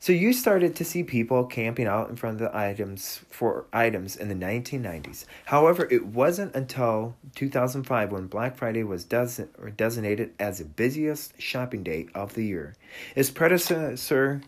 So 0.00 0.12
you 0.12 0.32
started 0.32 0.74
to 0.76 0.84
see 0.84 1.04
people 1.04 1.44
camping 1.44 1.86
out 1.86 2.10
in 2.10 2.16
front 2.16 2.40
of 2.40 2.50
the 2.50 2.56
items 2.56 3.20
for 3.30 3.66
items 3.72 4.16
in 4.16 4.28
the 4.28 4.34
1990s. 4.34 5.24
However, 5.44 5.86
it 5.88 6.06
wasn't 6.06 6.56
until 6.56 7.14
2005 7.36 8.10
when 8.10 8.26
Black 8.26 8.56
Friday 8.56 8.82
was 8.82 9.04
des- 9.04 9.46
designated 9.76 10.32
as 10.40 10.58
the 10.58 10.64
busiest 10.64 11.40
shopping 11.40 11.84
day 11.84 12.08
of 12.12 12.34
the 12.34 12.44
year. 12.44 12.74
Its 13.14 13.30
predecessor 13.30 14.40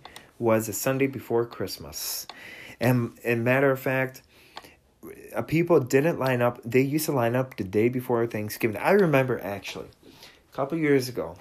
was 0.43 0.67
the 0.67 0.73
Sunday 0.73 1.07
before 1.07 1.47
Christmas. 1.47 2.27
And, 2.81 3.17
in 3.23 3.45
matter 3.45 3.71
of 3.71 3.79
fact, 3.79 4.23
uh, 5.35 5.43
people 5.43 5.79
didn't 5.79 6.19
line 6.19 6.43
up. 6.43 6.61
They 6.65 6.81
used 6.81 7.07
to 7.07 7.13
line 7.13 7.37
up 7.37 7.57
the 7.57 7.65
day 7.65 7.89
before 7.89 8.27
Thanksgiving. 8.27 8.77
I 8.77 8.91
remember 8.91 9.41
actually, 9.41 9.87
a 10.13 10.57
couple 10.57 10.77
years 10.79 11.09
ago, 11.09 11.37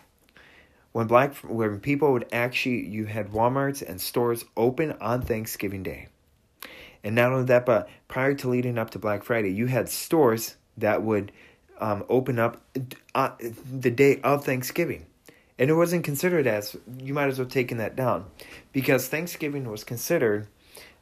when 0.92 1.08
black 1.08 1.36
when 1.38 1.80
people 1.80 2.12
would 2.14 2.28
actually 2.32 2.86
you 2.86 3.06
had 3.06 3.32
Walmarts 3.32 3.82
and 3.82 4.00
stores 4.00 4.46
open 4.56 4.94
on 5.02 5.22
Thanksgiving 5.22 5.84
Day. 5.84 6.08
And 7.04 7.16
not 7.16 7.32
only 7.32 7.46
that, 7.46 7.66
but 7.66 7.90
prior 8.08 8.36
to 8.36 8.50
leading 8.50 8.78
up 8.78 8.92
to 8.92 9.00
Black 9.00 9.24
Friday, 9.24 9.50
you 9.50 9.66
had 9.66 9.90
stores 9.90 10.58
that 10.78 11.02
would 11.02 11.32
um, 11.80 12.04
open 12.10 12.38
up 12.38 12.62
uh, 13.16 13.32
the 13.72 13.90
day 13.90 14.22
of 14.22 14.46
Thanksgiving. 14.46 15.08
And 15.62 15.70
it 15.70 15.76
wasn't 15.76 16.04
considered 16.04 16.48
as, 16.48 16.76
you 16.98 17.14
might 17.14 17.28
as 17.28 17.38
well 17.38 17.48
taken 17.48 17.78
that 17.78 17.96
down. 17.96 18.26
Because 18.74 19.08
Thanksgiving 19.08 19.70
was 19.70 19.84
considered 19.84 20.48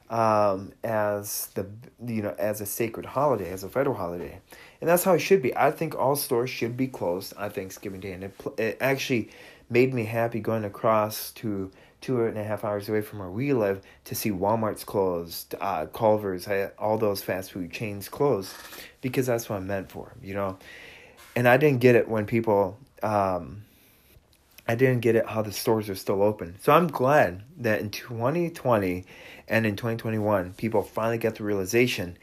um, 0.09 0.73
as 0.83 1.47
the, 1.55 1.65
you 2.05 2.21
know, 2.21 2.35
as 2.37 2.59
a 2.59 2.65
sacred 2.65 3.05
holiday, 3.05 3.51
as 3.51 3.63
a 3.63 3.69
federal 3.69 3.95
holiday. 3.95 4.41
And 4.81 4.89
that's 4.89 5.05
how 5.05 5.13
it 5.13 5.19
should 5.19 5.41
be. 5.41 5.55
I 5.55 5.71
think 5.71 5.95
all 5.95 6.17
stores 6.17 6.49
should 6.49 6.75
be 6.75 6.87
closed 6.87 7.33
on 7.37 7.51
Thanksgiving 7.51 8.01
Day. 8.01 8.11
And 8.11 8.25
it, 8.25 8.33
it 8.57 8.77
actually 8.81 9.29
made 9.69 9.93
me 9.93 10.03
happy 10.03 10.41
going 10.41 10.65
across 10.65 11.31
to 11.35 11.71
two 12.01 12.25
and 12.25 12.37
a 12.37 12.43
half 12.43 12.65
hours 12.65 12.89
away 12.89 12.99
from 12.99 13.19
where 13.19 13.29
we 13.29 13.53
live 13.53 13.81
to 14.03 14.13
see 14.13 14.29
Walmart's 14.29 14.83
closed, 14.83 15.55
uh, 15.61 15.85
Culver's, 15.85 16.49
all 16.77 16.97
those 16.97 17.23
fast 17.23 17.53
food 17.53 17.71
chains 17.71 18.09
closed, 18.09 18.53
because 18.99 19.25
that's 19.25 19.49
what 19.49 19.55
I'm 19.55 19.67
meant 19.67 19.89
for, 19.89 20.11
you 20.21 20.33
know. 20.33 20.57
And 21.33 21.47
I 21.47 21.55
didn't 21.55 21.79
get 21.79 21.95
it 21.95 22.09
when 22.09 22.25
people, 22.25 22.77
um, 23.01 23.63
I 24.69 24.75
didn't 24.75 24.99
get 24.99 25.15
it 25.15 25.25
how 25.25 25.41
the 25.41 25.51
stores 25.51 25.89
are 25.89 25.95
still 25.95 26.21
open. 26.21 26.55
So 26.61 26.71
I'm 26.71 26.85
glad 26.85 27.41
that 27.57 27.81
in 27.81 27.89
2020 27.89 29.03
and 29.47 29.65
in 29.65 29.75
2021, 29.75 30.53
people 30.53 30.83
finally 30.83 31.17
got 31.17 31.33
the 31.33 31.43
realization 31.43 32.15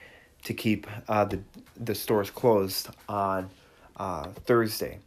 to 0.45 0.55
keep 0.55 0.87
uh, 1.09 1.25
the 1.25 1.41
the 1.77 1.97
stores 1.97 2.31
closed 2.31 2.89
on 3.09 3.51
uh, 3.97 4.29
Thursday. 4.45 5.01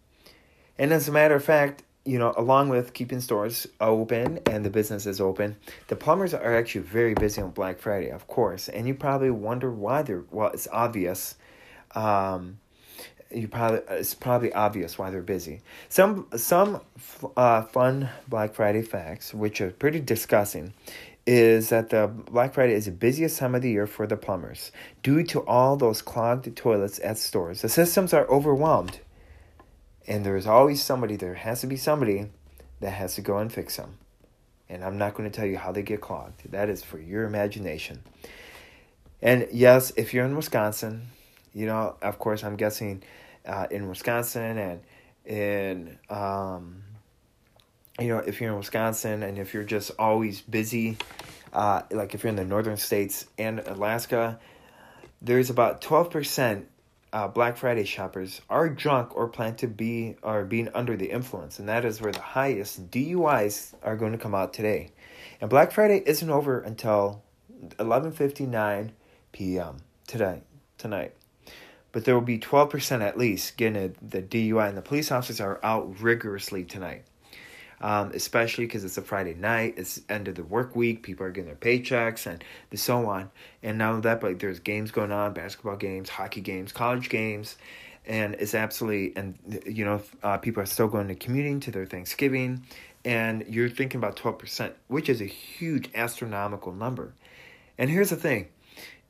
And 0.77 0.91
as 0.91 1.07
a 1.07 1.13
matter 1.13 1.33
of 1.33 1.41
fact, 1.41 1.83
you 2.03 2.19
know, 2.19 2.33
along 2.35 2.67
with 2.67 2.93
keeping 2.93 3.21
stores 3.21 3.65
open 3.79 4.39
and 4.45 4.65
the 4.65 4.69
business 4.69 5.05
is 5.05 5.21
open, 5.21 5.55
the 5.87 5.95
plumbers 5.95 6.33
are 6.33 6.57
actually 6.57 6.81
very 6.81 7.13
busy 7.13 7.41
on 7.41 7.51
Black 7.51 7.79
Friday, 7.79 8.09
of 8.09 8.27
course. 8.27 8.67
And 8.67 8.85
you 8.85 8.95
probably 8.95 9.31
wonder 9.31 9.71
why 9.71 10.01
they're, 10.01 10.25
well, 10.29 10.49
it's 10.49 10.67
obvious. 10.73 11.35
Um, 11.95 12.59
you 13.31 13.47
probably 13.47 13.81
it's 13.89 14.13
probably 14.15 14.51
obvious 14.53 14.97
why 14.97 15.09
they're 15.09 15.21
busy. 15.21 15.61
Some 15.89 16.27
some 16.35 16.81
uh, 17.37 17.63
fun 17.63 18.09
Black 18.27 18.53
Friday 18.53 18.81
facts, 18.81 19.33
which 19.33 19.61
are 19.61 19.71
pretty 19.71 19.99
disgusting, 19.99 20.73
is 21.25 21.69
that 21.69 21.89
the 21.89 22.07
Black 22.07 22.53
Friday 22.53 22.73
is 22.73 22.85
the 22.85 22.91
busiest 22.91 23.37
time 23.37 23.55
of 23.55 23.61
the 23.61 23.69
year 23.69 23.87
for 23.87 24.07
the 24.07 24.17
plumbers 24.17 24.71
due 25.03 25.23
to 25.23 25.41
all 25.41 25.77
those 25.77 26.01
clogged 26.01 26.55
toilets 26.55 26.99
at 27.03 27.17
stores. 27.17 27.61
The 27.61 27.69
systems 27.69 28.13
are 28.13 28.27
overwhelmed 28.27 28.99
and 30.09 30.25
there's 30.25 30.47
always 30.47 30.81
somebody, 30.81 31.15
there 31.15 31.35
has 31.35 31.61
to 31.61 31.67
be 31.67 31.77
somebody 31.77 32.31
that 32.79 32.89
has 32.89 33.13
to 33.13 33.21
go 33.21 33.37
and 33.37 33.53
fix 33.53 33.77
them. 33.77 33.99
And 34.67 34.83
I'm 34.83 34.97
not 34.97 35.13
going 35.13 35.29
to 35.29 35.35
tell 35.35 35.45
you 35.45 35.57
how 35.57 35.71
they 35.71 35.83
get 35.83 36.01
clogged. 36.01 36.51
That 36.51 36.67
is 36.67 36.83
for 36.83 36.99
your 36.99 37.25
imagination. 37.25 38.01
And 39.21 39.47
yes, 39.51 39.91
if 39.95 40.13
you're 40.13 40.25
in 40.25 40.35
Wisconsin, 40.35 41.07
you 41.59 41.65
know, 41.65 41.97
of 42.01 42.19
course, 42.19 42.45
I'm 42.45 42.55
guessing 42.55 43.03
uh, 43.45 43.67
in 43.69 43.89
Wisconsin 43.89 44.57
and 44.57 44.81
in, 45.25 45.99
um, 46.09 46.83
you 47.99 48.07
know, 48.07 48.19
if 48.19 48.39
you're 48.39 48.51
in 48.51 48.57
Wisconsin 48.57 49.23
and 49.23 49.37
if 49.37 49.53
you're 49.53 49.65
just 49.65 49.91
always 49.99 50.39
busy, 50.39 50.97
uh, 51.51 51.81
like 51.91 52.15
if 52.15 52.23
you're 52.23 52.29
in 52.29 52.37
the 52.37 52.45
northern 52.45 52.77
states 52.77 53.25
and 53.37 53.59
Alaska, 53.59 54.39
there's 55.21 55.49
about 55.49 55.81
12% 55.81 56.63
uh, 57.11 57.27
Black 57.27 57.57
Friday 57.57 57.83
shoppers 57.83 58.39
are 58.49 58.69
drunk 58.69 59.17
or 59.17 59.27
plan 59.27 59.55
to 59.55 59.67
be 59.67 60.15
are 60.23 60.45
being 60.45 60.69
under 60.73 60.95
the 60.95 61.07
influence, 61.07 61.59
and 61.59 61.67
that 61.67 61.83
is 61.83 61.99
where 61.99 62.11
the 62.11 62.21
highest 62.21 62.89
DUIs 62.91 63.73
are 63.81 63.97
going 63.97 64.11
to 64.11 64.17
come 64.17 64.35
out 64.35 64.53
today. 64.53 64.91
And 65.41 65.49
Black 65.49 65.71
Friday 65.71 66.03
isn't 66.05 66.29
over 66.29 66.59
until 66.59 67.23
11:59 67.79 68.91
p.m. 69.31 69.77
today 70.05 70.43
tonight. 70.77 71.15
But 71.91 72.05
there 72.05 72.13
will 72.13 72.21
be 72.21 72.37
12% 72.37 73.01
at 73.01 73.17
least 73.17 73.57
getting 73.57 73.75
a, 73.75 73.87
the 74.05 74.21
DUI, 74.21 74.69
and 74.69 74.77
the 74.77 74.81
police 74.81 75.11
officers 75.11 75.41
are 75.41 75.59
out 75.63 75.99
rigorously 76.01 76.63
tonight 76.63 77.03
um, 77.81 78.11
especially 78.13 78.65
because 78.65 78.83
it's 78.83 78.97
a 78.97 79.01
Friday 79.01 79.33
night, 79.33 79.75
it's 79.77 80.01
end 80.09 80.27
of 80.27 80.35
the 80.35 80.43
work 80.43 80.75
week, 80.75 81.03
people 81.03 81.25
are 81.25 81.31
getting 81.31 81.47
their 81.47 81.55
paychecks 81.55 82.25
and 82.25 82.43
so 82.77 83.07
on. 83.07 83.31
And 83.63 83.77
now 83.77 83.99
that, 84.01 84.21
but 84.21 84.39
there's 84.39 84.59
games 84.59 84.91
going 84.91 85.11
on, 85.11 85.33
basketball 85.33 85.77
games, 85.77 86.09
hockey 86.09 86.41
games, 86.41 86.71
college 86.71 87.09
games, 87.09 87.57
and 88.05 88.35
it's 88.35 88.55
absolutely 88.55 89.13
and 89.15 89.37
you 89.65 89.85
know 89.85 90.01
uh, 90.23 90.37
people 90.37 90.63
are 90.63 90.65
still 90.65 90.87
going 90.87 91.07
to 91.07 91.15
commuting 91.15 91.59
to 91.61 91.71
their 91.71 91.85
Thanksgiving, 91.85 92.63
and 93.05 93.45
you're 93.47 93.69
thinking 93.69 93.99
about 93.99 94.15
twelve 94.15 94.39
percent, 94.39 94.73
which 94.87 95.09
is 95.09 95.21
a 95.21 95.25
huge 95.25 95.89
astronomical 95.93 96.73
number. 96.73 97.13
And 97.77 97.89
here's 97.89 98.09
the 98.09 98.15
thing 98.15 98.49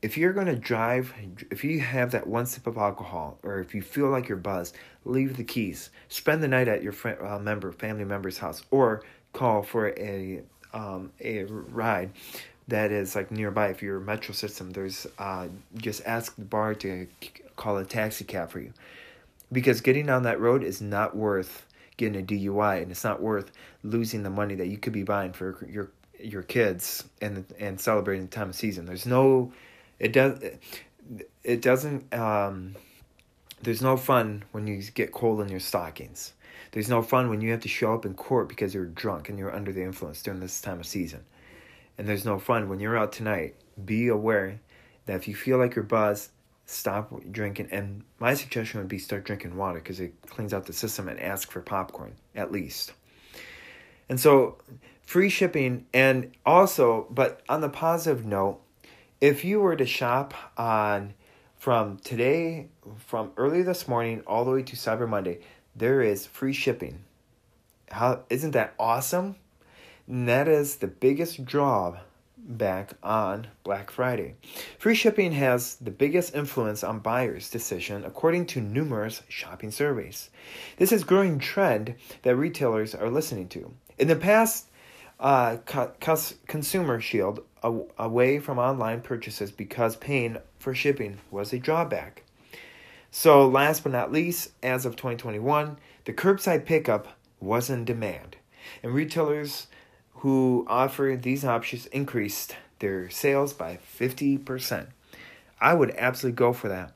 if 0.02 0.16
you're 0.16 0.32
going 0.32 0.46
to 0.46 0.56
drive, 0.56 1.12
if 1.50 1.62
you 1.62 1.80
have 1.80 2.12
that 2.12 2.26
one 2.26 2.46
sip 2.46 2.66
of 2.66 2.78
alcohol, 2.78 3.38
or 3.42 3.58
if 3.60 3.74
you 3.74 3.82
feel 3.82 4.08
like 4.08 4.28
you're 4.28 4.38
buzzed, 4.38 4.76
leave 5.04 5.36
the 5.36 5.44
keys. 5.44 5.90
Spend 6.08 6.42
the 6.42 6.48
night 6.48 6.68
at 6.68 6.82
your 6.82 6.92
friend, 6.92 7.18
uh, 7.20 7.38
member, 7.38 7.70
family 7.72 8.04
member's 8.04 8.38
house, 8.38 8.62
or 8.70 9.02
call 9.32 9.62
for 9.62 9.88
a 9.98 10.42
um, 10.72 11.12
a 11.20 11.44
ride 11.44 12.10
that 12.68 12.92
is 12.92 13.14
like 13.14 13.30
nearby. 13.30 13.68
If 13.68 13.82
you're 13.82 13.98
a 13.98 14.00
metro 14.00 14.32
system, 14.32 14.70
there's 14.70 15.06
uh, 15.18 15.48
just 15.76 16.02
ask 16.06 16.34
the 16.36 16.44
bar 16.44 16.74
to 16.76 17.06
call 17.56 17.76
a 17.76 17.84
taxi 17.84 18.24
cab 18.24 18.50
for 18.50 18.60
you, 18.60 18.72
because 19.52 19.82
getting 19.82 20.06
down 20.06 20.22
that 20.22 20.40
road 20.40 20.62
is 20.62 20.80
not 20.80 21.14
worth 21.14 21.66
getting 21.98 22.22
a 22.22 22.24
DUI, 22.24 22.82
and 22.82 22.90
it's 22.90 23.04
not 23.04 23.20
worth 23.20 23.52
losing 23.82 24.22
the 24.22 24.30
money 24.30 24.54
that 24.54 24.68
you 24.68 24.78
could 24.78 24.94
be 24.94 25.02
buying 25.02 25.32
for 25.32 25.66
your 25.68 25.90
your 26.18 26.42
kids 26.42 27.04
and 27.20 27.44
and 27.58 27.78
celebrating 27.78 28.24
the 28.24 28.30
time 28.30 28.48
of 28.48 28.54
season. 28.54 28.86
There's 28.86 29.04
no 29.04 29.52
it 30.00 30.12
does 30.12 30.42
it 31.44 31.62
doesn't 31.62 32.12
um, 32.12 32.74
there's 33.62 33.82
no 33.82 33.96
fun 33.96 34.44
when 34.50 34.66
you 34.66 34.82
get 34.82 35.12
cold 35.12 35.40
in 35.40 35.48
your 35.48 35.60
stockings. 35.60 36.32
There's 36.72 36.88
no 36.88 37.02
fun 37.02 37.28
when 37.30 37.40
you 37.40 37.50
have 37.50 37.60
to 37.60 37.68
show 37.68 37.94
up 37.94 38.06
in 38.06 38.14
court 38.14 38.48
because 38.48 38.74
you're 38.74 38.86
drunk 38.86 39.28
and 39.28 39.38
you're 39.38 39.54
under 39.54 39.72
the 39.72 39.82
influence 39.82 40.22
during 40.22 40.40
this 40.40 40.60
time 40.60 40.80
of 40.80 40.86
season. 40.86 41.24
And 41.98 42.08
there's 42.08 42.24
no 42.24 42.38
fun 42.38 42.68
when 42.68 42.80
you're 42.80 42.96
out 42.96 43.12
tonight. 43.12 43.56
Be 43.84 44.08
aware 44.08 44.60
that 45.06 45.16
if 45.16 45.28
you 45.28 45.34
feel 45.34 45.58
like 45.58 45.74
you're 45.74 45.84
buzzed 45.84 46.30
stop 46.70 47.12
drinking. 47.30 47.68
And 47.72 48.04
my 48.18 48.34
suggestion 48.34 48.80
would 48.80 48.88
be 48.88 48.98
start 48.98 49.24
drinking 49.24 49.56
water 49.56 49.80
because 49.80 50.00
it 50.00 50.14
cleans 50.28 50.54
out 50.54 50.66
the 50.66 50.72
system 50.72 51.08
and 51.08 51.18
ask 51.20 51.50
for 51.50 51.60
popcorn 51.60 52.14
at 52.34 52.52
least. 52.52 52.92
And 54.08 54.18
so 54.18 54.58
free 55.02 55.28
shipping 55.28 55.86
and 55.92 56.30
also 56.46 57.06
but 57.10 57.42
on 57.48 57.60
the 57.60 57.68
positive 57.68 58.24
note 58.24 58.60
if 59.20 59.44
you 59.44 59.60
were 59.60 59.76
to 59.76 59.86
shop 59.86 60.34
on 60.56 61.14
from 61.56 61.98
today, 61.98 62.68
from 63.06 63.32
early 63.36 63.62
this 63.62 63.86
morning 63.86 64.22
all 64.26 64.44
the 64.44 64.50
way 64.50 64.62
to 64.62 64.76
Cyber 64.76 65.08
Monday, 65.08 65.40
there 65.76 66.00
is 66.00 66.26
free 66.26 66.54
shipping. 66.54 67.04
How 67.90 68.24
isn't 68.30 68.52
that 68.52 68.74
awesome? 68.78 69.36
And 70.06 70.28
that 70.28 70.48
is 70.48 70.76
the 70.76 70.86
biggest 70.86 71.44
drawback 71.44 72.94
on 73.02 73.48
Black 73.62 73.90
Friday. 73.90 74.36
Free 74.78 74.94
shipping 74.94 75.32
has 75.32 75.74
the 75.76 75.90
biggest 75.90 76.34
influence 76.34 76.82
on 76.82 77.00
buyers' 77.00 77.50
decision 77.50 78.04
according 78.04 78.46
to 78.46 78.60
numerous 78.60 79.22
shopping 79.28 79.70
surveys. 79.70 80.30
This 80.78 80.92
is 80.92 81.04
growing 81.04 81.38
trend 81.38 81.94
that 82.22 82.36
retailers 82.36 82.94
are 82.94 83.10
listening 83.10 83.48
to. 83.48 83.74
In 83.98 84.08
the 84.08 84.16
past, 84.16 84.69
uh, 85.20 85.58
Consumer 86.46 87.00
Shield 87.00 87.40
away 87.62 88.38
from 88.38 88.58
online 88.58 89.02
purchases 89.02 89.52
because 89.52 89.96
paying 89.96 90.38
for 90.58 90.74
shipping 90.74 91.18
was 91.30 91.52
a 91.52 91.58
drawback. 91.58 92.24
So, 93.10 93.46
last 93.46 93.82
but 93.82 93.92
not 93.92 94.12
least, 94.12 94.52
as 94.62 94.86
of 94.86 94.96
2021, 94.96 95.76
the 96.04 96.12
curbside 96.12 96.64
pickup 96.64 97.08
was 97.40 97.68
in 97.68 97.84
demand, 97.84 98.36
and 98.82 98.94
retailers 98.94 99.66
who 100.14 100.64
offered 100.68 101.22
these 101.22 101.44
options 101.44 101.86
increased 101.86 102.56
their 102.78 103.10
sales 103.10 103.52
by 103.52 103.78
50%. 103.98 104.88
I 105.60 105.74
would 105.74 105.94
absolutely 105.96 106.36
go 106.36 106.52
for 106.52 106.68
that. 106.68 106.92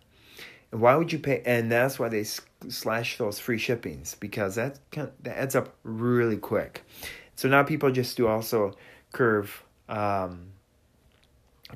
And 0.72 0.80
why 0.80 0.96
would 0.96 1.12
you 1.12 1.18
pay? 1.18 1.42
And 1.44 1.70
that's 1.70 1.98
why 1.98 2.08
they 2.08 2.24
slash 2.68 3.18
those 3.18 3.38
free 3.38 3.58
shippings 3.58 4.16
because 4.18 4.54
that 4.54 4.78
that 4.90 5.12
adds 5.38 5.54
up 5.54 5.74
really 5.82 6.36
quick. 6.36 6.84
So 7.36 7.48
now 7.48 7.62
people 7.62 7.90
just 7.90 8.16
do 8.16 8.26
also 8.26 8.74
curve 9.12 9.64
um, 9.88 10.46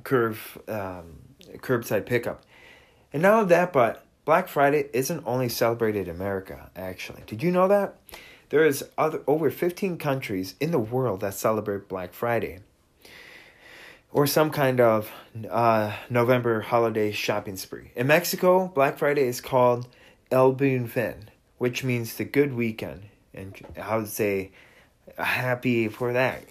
curve 0.04 0.58
um, 0.68 1.18
curbside 1.56 2.06
pickup, 2.06 2.44
and 3.12 3.22
not 3.22 3.34
only 3.34 3.48
that, 3.48 3.72
but 3.72 4.04
Black 4.24 4.48
Friday 4.48 4.88
isn't 4.92 5.22
only 5.26 5.48
celebrated 5.48 6.08
in 6.08 6.14
America. 6.14 6.70
Actually, 6.76 7.22
did 7.26 7.42
you 7.42 7.50
know 7.50 7.68
that 7.68 7.96
there 8.50 8.64
is 8.64 8.84
other 8.96 9.22
over 9.26 9.50
fifteen 9.50 9.98
countries 9.98 10.54
in 10.60 10.70
the 10.70 10.78
world 10.78 11.20
that 11.20 11.34
celebrate 11.34 11.88
Black 11.88 12.12
Friday? 12.12 12.60
or 14.12 14.26
some 14.26 14.50
kind 14.50 14.80
of 14.80 15.10
uh, 15.50 15.92
November 16.08 16.60
holiday 16.62 17.12
shopping 17.12 17.56
spree. 17.56 17.90
In 17.94 18.06
Mexico, 18.06 18.68
Black 18.68 18.98
Friday 18.98 19.26
is 19.26 19.40
called 19.40 19.88
El 20.30 20.52
Buen 20.52 20.86
Fin, 20.86 21.30
which 21.58 21.84
means 21.84 22.14
the 22.14 22.24
good 22.24 22.54
weekend. 22.54 23.02
And 23.34 23.54
I 23.80 23.96
would 23.96 24.08
say 24.08 24.50
happy 25.18 25.88
for 25.88 26.12
that. 26.12 26.44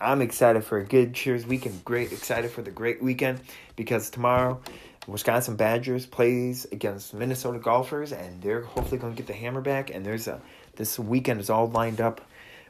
I'm 0.00 0.22
excited 0.22 0.64
for 0.64 0.78
a 0.78 0.84
good 0.84 1.14
Cheers 1.14 1.46
weekend. 1.46 1.84
Great, 1.84 2.12
excited 2.12 2.50
for 2.50 2.62
the 2.62 2.70
great 2.70 3.02
weekend 3.02 3.40
because 3.76 4.10
tomorrow 4.10 4.60
Wisconsin 5.06 5.56
Badgers 5.56 6.06
plays 6.06 6.66
against 6.72 7.14
Minnesota 7.14 7.58
Gophers 7.58 8.12
and 8.12 8.42
they're 8.42 8.62
hopefully 8.62 8.98
going 8.98 9.14
to 9.14 9.16
get 9.16 9.26
the 9.26 9.34
hammer 9.34 9.60
back. 9.60 9.94
And 9.94 10.04
there's 10.04 10.28
a 10.28 10.40
this 10.76 10.98
weekend 10.98 11.40
is 11.40 11.50
all 11.50 11.68
lined 11.68 12.00
up 12.00 12.20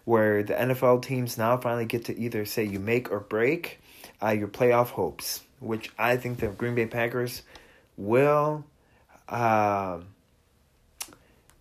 where 0.04 0.42
the 0.42 0.54
NFL 0.54 1.02
teams 1.02 1.36
now 1.36 1.56
finally 1.56 1.86
get 1.86 2.04
to 2.06 2.18
either 2.18 2.44
say 2.44 2.64
you 2.64 2.78
make 2.78 3.10
or 3.10 3.20
break 3.20 3.80
uh, 4.22 4.28
your 4.28 4.48
playoff 4.48 4.88
hopes, 4.88 5.42
which 5.60 5.90
I 5.98 6.16
think 6.16 6.38
the 6.38 6.48
Green 6.48 6.74
Bay 6.74 6.86
Packers 6.86 7.42
will 7.96 8.64
uh, 9.28 9.98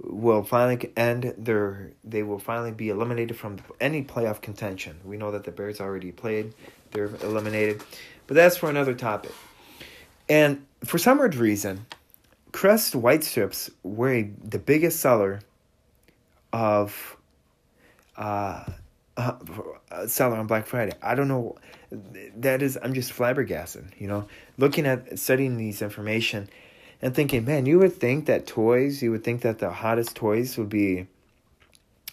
will 0.02 0.44
finally 0.44 0.92
end 0.96 1.34
their. 1.38 1.92
They 2.04 2.24
will 2.24 2.40
finally 2.40 2.72
be 2.72 2.90
eliminated 2.90 3.38
from 3.38 3.60
any 3.80 4.04
playoff 4.04 4.42
contention. 4.42 5.00
We 5.04 5.18
know 5.18 5.32
that 5.32 5.44
the 5.44 5.52
Bears 5.52 5.80
already 5.80 6.12
played; 6.12 6.54
they're 6.92 7.12
eliminated, 7.24 7.84
but 8.28 8.36
that's 8.36 8.58
for 8.58 8.70
another 8.70 8.94
topic. 8.94 9.32
And 10.28 10.66
for 10.84 10.98
some 10.98 11.20
odd 11.22 11.36
reason, 11.36 11.86
Crest 12.52 12.96
White 12.96 13.24
Strips 13.24 13.70
were 13.84 14.28
the 14.44 14.60
biggest 14.60 15.00
seller 15.00 15.42
of 16.52 17.18
uh, 18.18 18.64
uh, 19.18 20.08
seller 20.08 20.38
on 20.38 20.48
Black 20.48 20.66
Friday. 20.66 20.94
I 21.02 21.16
don't 21.16 21.28
know. 21.28 21.58
That 22.38 22.62
is, 22.62 22.78
I'm 22.82 22.94
just 22.94 23.12
flabbergasted. 23.12 23.94
You 23.98 24.08
know, 24.08 24.28
looking 24.58 24.86
at 24.86 25.20
studying 25.20 25.58
these 25.58 25.82
information 25.82 26.50
and 27.02 27.14
thinking, 27.14 27.46
man, 27.46 27.66
you 27.66 27.80
would 27.80 27.94
think 27.94 28.26
that 28.26 28.48
toys, 28.48 29.02
you 29.02 29.12
would 29.12 29.24
think 29.24 29.42
that 29.42 29.60
the 29.60 29.70
hottest 29.70 30.16
toys 30.16 30.58
would 30.58 30.70
be, 30.70 31.08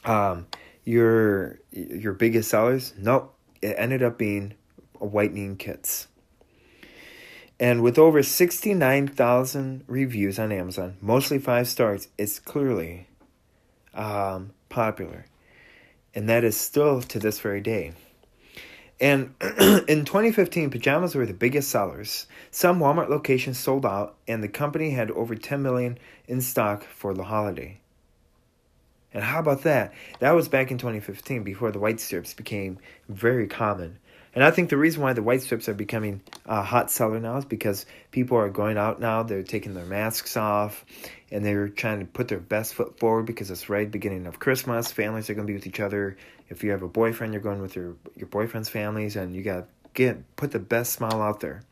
um, 0.04 0.46
your 0.84 1.60
your 1.70 2.12
biggest 2.12 2.50
sellers. 2.50 2.92
Nope, 2.98 3.34
it 3.60 3.74
ended 3.78 4.02
up 4.02 4.18
being 4.18 4.54
whitening 4.98 5.56
kits. 5.56 6.08
And 7.60 7.82
with 7.82 7.96
over 7.96 8.24
69,000 8.24 9.84
reviews 9.86 10.38
on 10.40 10.50
Amazon, 10.50 10.96
mostly 11.00 11.38
five 11.38 11.68
stars, 11.68 12.08
it's 12.18 12.40
clearly 12.40 13.06
um, 13.94 14.50
popular 14.68 15.26
and 16.14 16.28
that 16.28 16.44
is 16.44 16.56
still 16.56 17.02
to 17.02 17.18
this 17.18 17.40
very 17.40 17.60
day. 17.60 17.92
And 19.02 19.34
in 19.88 20.04
2015, 20.04 20.70
pajamas 20.70 21.16
were 21.16 21.26
the 21.26 21.34
biggest 21.34 21.70
sellers. 21.70 22.28
Some 22.52 22.78
Walmart 22.78 23.08
locations 23.08 23.58
sold 23.58 23.84
out, 23.84 24.14
and 24.28 24.44
the 24.44 24.48
company 24.48 24.90
had 24.90 25.10
over 25.10 25.34
10 25.34 25.60
million 25.60 25.98
in 26.28 26.40
stock 26.40 26.84
for 26.84 27.12
the 27.12 27.24
holiday. 27.24 27.80
And 29.12 29.24
how 29.24 29.40
about 29.40 29.62
that? 29.62 29.92
That 30.20 30.30
was 30.30 30.46
back 30.48 30.70
in 30.70 30.78
2015, 30.78 31.42
before 31.42 31.72
the 31.72 31.80
white 31.80 31.98
strips 31.98 32.32
became 32.32 32.78
very 33.08 33.48
common. 33.48 33.98
And 34.34 34.44
I 34.44 34.50
think 34.50 34.70
the 34.70 34.78
reason 34.78 35.02
why 35.02 35.12
the 35.12 35.22
white 35.22 35.42
strips 35.42 35.68
are 35.68 35.74
becoming 35.74 36.22
a 36.46 36.62
hot 36.62 36.90
seller 36.90 37.20
now 37.20 37.36
is 37.36 37.44
because 37.44 37.84
people 38.12 38.38
are 38.38 38.48
going 38.48 38.78
out 38.78 39.00
now, 39.00 39.24
they're 39.24 39.42
taking 39.42 39.74
their 39.74 39.84
masks 39.84 40.36
off, 40.36 40.86
and 41.30 41.44
they're 41.44 41.68
trying 41.68 41.98
to 41.98 42.06
put 42.06 42.28
their 42.28 42.38
best 42.38 42.72
foot 42.74 42.98
forward 42.98 43.26
because 43.26 43.50
it's 43.50 43.68
right 43.68 43.90
beginning 43.90 44.26
of 44.26 44.38
Christmas. 44.38 44.90
Families 44.90 45.28
are 45.28 45.34
going 45.34 45.46
to 45.46 45.50
be 45.50 45.56
with 45.56 45.66
each 45.66 45.80
other. 45.80 46.16
If 46.52 46.62
you 46.62 46.70
have 46.70 46.82
a 46.82 46.88
boyfriend, 46.88 47.32
you're 47.32 47.42
going 47.42 47.60
with 47.60 47.74
your 47.74 47.96
your 48.16 48.28
boyfriend's 48.28 48.68
families, 48.68 49.16
and 49.16 49.34
you 49.34 49.42
got 49.42 49.56
to 49.56 49.64
get 49.94 50.36
put 50.36 50.52
the 50.52 50.58
best 50.58 50.92
smile 50.92 51.20
out 51.22 51.40
there. 51.40 51.62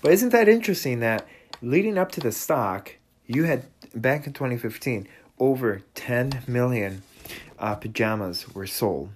But 0.00 0.12
isn't 0.12 0.30
that 0.30 0.48
interesting 0.48 1.00
that 1.00 1.26
leading 1.60 1.98
up 1.98 2.12
to 2.12 2.20
the 2.20 2.32
stock, 2.32 2.94
you 3.26 3.44
had 3.44 3.64
back 3.94 4.26
in 4.26 4.32
2015 4.32 5.08
over 5.38 5.82
10 5.94 6.44
million 6.46 7.02
uh, 7.58 7.74
pajamas 7.74 8.54
were 8.54 8.66
sold 8.66 9.10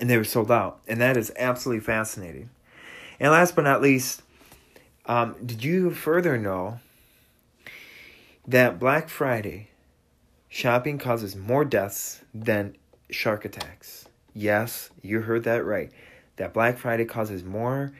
and 0.00 0.08
they 0.08 0.16
were 0.16 0.24
sold 0.24 0.50
out. 0.50 0.80
And 0.86 1.00
that 1.00 1.16
is 1.16 1.32
absolutely 1.36 1.84
fascinating. 1.84 2.50
And 3.18 3.32
last 3.32 3.56
but 3.56 3.62
not 3.62 3.82
least, 3.82 4.22
um, 5.06 5.34
did 5.44 5.64
you 5.64 5.90
further 5.90 6.38
know 6.38 6.80
that 8.46 8.78
Black 8.78 9.08
Friday 9.08 9.68
shopping 10.48 10.98
causes 10.98 11.34
more 11.34 11.64
deaths 11.64 12.22
than 12.32 12.76
shark 13.10 13.44
attacks? 13.44 14.06
Yes, 14.34 14.90
you 15.02 15.20
heard 15.20 15.44
that 15.44 15.64
right. 15.64 15.90
That 16.36 16.54
Black 16.54 16.78
Friday 16.78 17.04
causes 17.04 17.42
more 17.42 17.92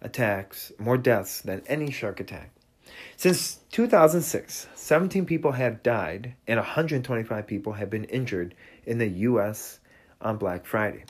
attacks, 0.00 0.72
more 0.78 0.96
deaths 0.96 1.40
than 1.40 1.62
any 1.66 1.90
shark 1.90 2.20
attack. 2.20 2.50
Since 3.16 3.60
2006, 3.70 4.68
17 4.74 5.26
people 5.26 5.52
have 5.52 5.82
died 5.82 6.34
and 6.46 6.58
125 6.58 7.46
people 7.46 7.74
have 7.74 7.90
been 7.90 8.04
injured 8.04 8.54
in 8.84 8.98
the 8.98 9.08
U.S. 9.08 9.80
on 10.20 10.38
Black 10.38 10.66
Friday. 10.66 11.04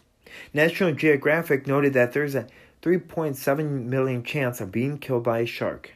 National 0.55 0.93
Geographic 0.93 1.67
noted 1.67 1.93
that 1.95 2.13
there's 2.13 2.35
a 2.35 2.47
3.7 2.83 3.85
million 3.85 4.23
chance 4.25 4.61
of 4.61 4.73
being 4.73 4.99
killed 4.99 5.25
by 5.25 5.41
a 5.41 5.47
shark. 5.47 5.93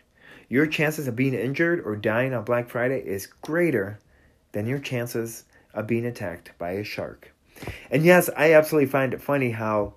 Your 0.48 0.66
chances 0.66 1.08
of 1.08 1.16
being 1.16 1.34
injured 1.34 1.82
or 1.84 1.96
dying 1.96 2.32
on 2.32 2.44
Black 2.44 2.68
Friday 2.68 3.00
is 3.00 3.26
greater 3.26 3.98
than 4.52 4.66
your 4.66 4.78
chances 4.78 5.44
of 5.74 5.86
being 5.86 6.06
attacked 6.06 6.52
by 6.58 6.72
a 6.72 6.84
shark. 6.84 7.32
And 7.90 8.04
yes, 8.04 8.30
I 8.36 8.54
absolutely 8.54 8.90
find 8.90 9.14
it 9.14 9.20
funny 9.20 9.50
how 9.50 9.94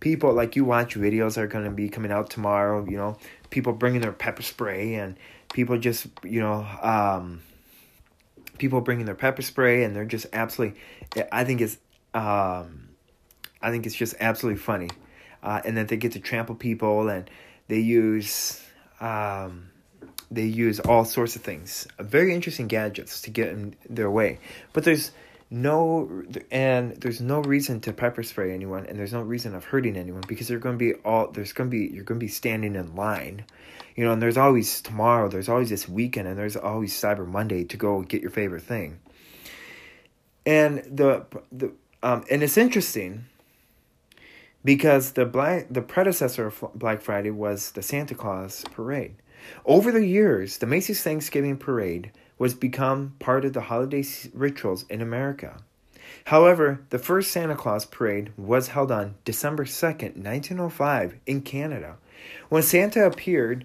people 0.00 0.32
like 0.32 0.56
you 0.56 0.64
watch 0.64 0.94
videos 0.94 1.36
are 1.36 1.46
going 1.46 1.64
to 1.64 1.70
be 1.70 1.88
coming 1.88 2.10
out 2.10 2.30
tomorrow, 2.30 2.84
you 2.88 2.96
know, 2.96 3.18
people 3.50 3.72
bringing 3.72 4.00
their 4.00 4.12
pepper 4.12 4.42
spray 4.42 4.94
and 4.94 5.16
people 5.52 5.78
just, 5.78 6.06
you 6.22 6.40
know, 6.40 6.66
um, 6.82 7.42
people 8.58 8.80
bringing 8.80 9.06
their 9.06 9.14
pepper 9.14 9.42
spray 9.42 9.84
and 9.84 9.94
they're 9.94 10.04
just 10.04 10.26
absolutely 10.32 10.80
I 11.30 11.44
think 11.44 11.60
it's 11.60 11.76
um 12.14 12.88
I 13.62 13.70
think 13.70 13.86
it's 13.86 13.94
just 13.94 14.14
absolutely 14.20 14.60
funny. 14.60 14.90
Uh, 15.42 15.60
and 15.64 15.76
that 15.76 15.88
they 15.88 15.96
get 15.96 16.12
to 16.12 16.20
trample 16.20 16.54
people 16.54 17.08
and 17.08 17.30
they 17.68 17.78
use 17.78 18.62
um, 19.00 19.70
they 20.30 20.44
use 20.44 20.80
all 20.80 21.04
sorts 21.04 21.36
of 21.36 21.42
things, 21.42 21.86
very 21.98 22.34
interesting 22.34 22.66
gadgets 22.66 23.20
to 23.22 23.30
get 23.30 23.48
in 23.48 23.76
their 23.88 24.10
way. 24.10 24.38
But 24.72 24.84
there's 24.84 25.12
no 25.50 26.24
and 26.50 26.96
there's 26.96 27.20
no 27.20 27.40
reason 27.40 27.80
to 27.82 27.92
pepper 27.92 28.22
spray 28.22 28.52
anyone, 28.52 28.86
and 28.86 28.98
there's 28.98 29.12
no 29.12 29.22
reason 29.22 29.54
of 29.54 29.64
hurting 29.64 29.96
anyone 29.96 30.22
because 30.26 30.48
they're 30.48 30.58
going 30.58 30.78
to 30.78 30.84
be 30.84 30.94
all 31.04 31.30
there's 31.30 31.52
going 31.52 31.70
to 31.70 31.76
be 31.76 31.92
you're 31.94 32.04
going 32.04 32.18
to 32.18 32.24
be 32.24 32.30
standing 32.30 32.74
in 32.74 32.96
line, 32.96 33.44
you 33.94 34.04
know. 34.04 34.12
And 34.12 34.20
there's 34.20 34.36
always 34.36 34.80
tomorrow, 34.80 35.28
there's 35.28 35.48
always 35.48 35.70
this 35.70 35.88
weekend, 35.88 36.26
and 36.26 36.36
there's 36.36 36.56
always 36.56 36.92
Cyber 36.92 37.26
Monday 37.26 37.62
to 37.64 37.76
go 37.76 38.02
get 38.02 38.22
your 38.22 38.30
favorite 38.30 38.62
thing. 38.62 38.98
And 40.44 40.78
the 40.90 41.26
the 41.52 41.72
um 42.02 42.24
and 42.28 42.42
it's 42.42 42.56
interesting 42.56 43.26
because 44.64 45.12
the 45.12 45.24
black 45.24 45.66
the 45.70 45.82
predecessor 45.82 46.46
of 46.46 46.64
Black 46.74 47.00
Friday 47.00 47.30
was 47.30 47.70
the 47.72 47.82
Santa 47.82 48.16
Claus 48.16 48.64
parade. 48.72 49.14
Over 49.64 49.92
the 49.92 50.04
years, 50.04 50.58
the 50.58 50.66
Macy's 50.66 51.02
Thanksgiving 51.02 51.56
parade 51.56 52.10
was 52.38 52.54
become 52.54 53.14
part 53.18 53.44
of 53.44 53.52
the 53.52 53.62
holiday 53.62 54.04
rituals 54.34 54.84
in 54.88 55.00
America. 55.00 55.58
However, 56.26 56.80
the 56.90 56.98
first 56.98 57.30
Santa 57.30 57.54
Claus 57.54 57.84
parade 57.84 58.32
was 58.36 58.68
held 58.68 58.90
on 58.90 59.14
December 59.24 59.64
2nd, 59.64 60.16
1905 60.16 61.16
in 61.26 61.42
Canada. 61.42 61.96
When 62.48 62.62
Santa 62.62 63.06
appeared 63.06 63.64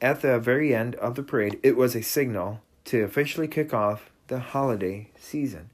at 0.00 0.20
the 0.20 0.38
very 0.38 0.74
end 0.74 0.94
of 0.96 1.14
the 1.14 1.22
parade, 1.22 1.58
it 1.62 1.76
was 1.76 1.94
a 1.94 2.02
signal 2.02 2.60
to 2.86 3.02
officially 3.02 3.48
kick 3.48 3.72
off 3.72 4.10
the 4.28 4.38
holiday 4.38 5.10
season. 5.18 5.70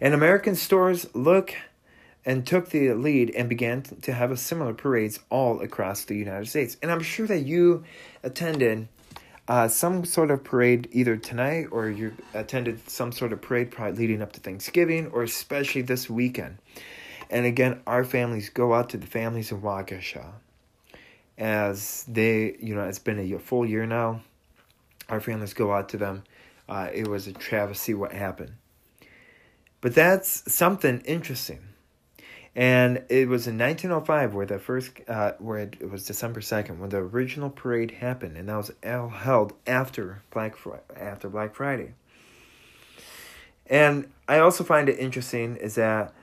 And 0.00 0.14
American 0.14 0.54
stores 0.54 1.08
look 1.14 1.54
and 2.24 2.46
took 2.46 2.70
the 2.70 2.92
lead 2.92 3.30
and 3.30 3.48
began 3.48 3.82
to 3.82 4.12
have 4.12 4.30
a 4.30 4.36
similar 4.36 4.74
parades 4.74 5.20
all 5.30 5.60
across 5.60 6.04
the 6.04 6.16
United 6.16 6.48
States. 6.48 6.76
And 6.82 6.90
I'm 6.90 7.02
sure 7.02 7.26
that 7.26 7.40
you 7.40 7.84
attended 8.22 8.88
uh, 9.48 9.68
some 9.68 10.04
sort 10.04 10.30
of 10.30 10.42
parade 10.42 10.88
either 10.92 11.16
tonight 11.16 11.66
or 11.70 11.88
you 11.88 12.12
attended 12.34 12.88
some 12.88 13.12
sort 13.12 13.32
of 13.32 13.40
parade 13.40 13.70
probably 13.70 13.96
leading 13.98 14.22
up 14.22 14.32
to 14.32 14.40
Thanksgiving 14.40 15.08
or 15.08 15.22
especially 15.22 15.82
this 15.82 16.10
weekend. 16.10 16.58
And 17.30 17.46
again, 17.46 17.80
our 17.86 18.04
families 18.04 18.48
go 18.50 18.74
out 18.74 18.90
to 18.90 18.96
the 18.96 19.06
families 19.06 19.52
in 19.52 19.60
Waukesha 19.60 20.26
as 21.38 22.04
they, 22.08 22.56
you 22.60 22.74
know, 22.74 22.84
it's 22.84 22.98
been 22.98 23.18
a 23.18 23.38
full 23.38 23.66
year 23.66 23.86
now. 23.86 24.22
our 25.08 25.20
families 25.20 25.54
go 25.54 25.72
out 25.72 25.88
to 25.90 25.96
them. 25.96 26.24
Uh, 26.68 26.88
it 26.92 27.06
was 27.06 27.28
a 27.28 27.32
travesty 27.32 27.94
what 27.94 28.12
happened. 28.12 28.52
But 29.80 29.94
that's 29.94 30.52
something 30.52 31.00
interesting. 31.00 31.60
And 32.56 33.04
it 33.10 33.28
was 33.28 33.46
in 33.46 33.58
1905 33.58 34.34
where 34.34 34.46
the 34.46 34.58
first, 34.58 34.92
uh, 35.06 35.32
where 35.38 35.58
it, 35.58 35.76
it, 35.78 35.90
was 35.90 36.06
December 36.06 36.40
2nd 36.40 36.78
when 36.78 36.88
the 36.88 36.96
original 36.96 37.50
parade 37.50 37.90
happened, 37.90 38.38
and 38.38 38.48
that 38.48 38.56
was 38.56 38.72
held 38.82 39.52
after 39.66 40.22
Black 40.30 40.56
Fri- 40.56 40.78
after 40.98 41.28
Black 41.28 41.54
Friday. 41.54 41.92
And 43.66 44.10
I 44.26 44.38
also 44.38 44.64
find 44.64 44.88
it 44.88 44.98
interesting 44.98 45.56
is 45.56 45.74
that 45.74 46.14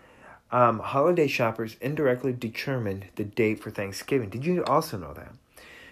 um, 0.52 0.80
holiday 0.80 1.28
shoppers 1.28 1.76
indirectly 1.80 2.34
determined 2.34 3.06
the 3.16 3.26
date 3.26 3.60
for 3.60 3.70
Thanksgiving. 3.70 4.30
Did 4.30 4.44
you 4.44 4.64
also 4.66 4.98
know 4.98 5.14
that? 5.14 5.34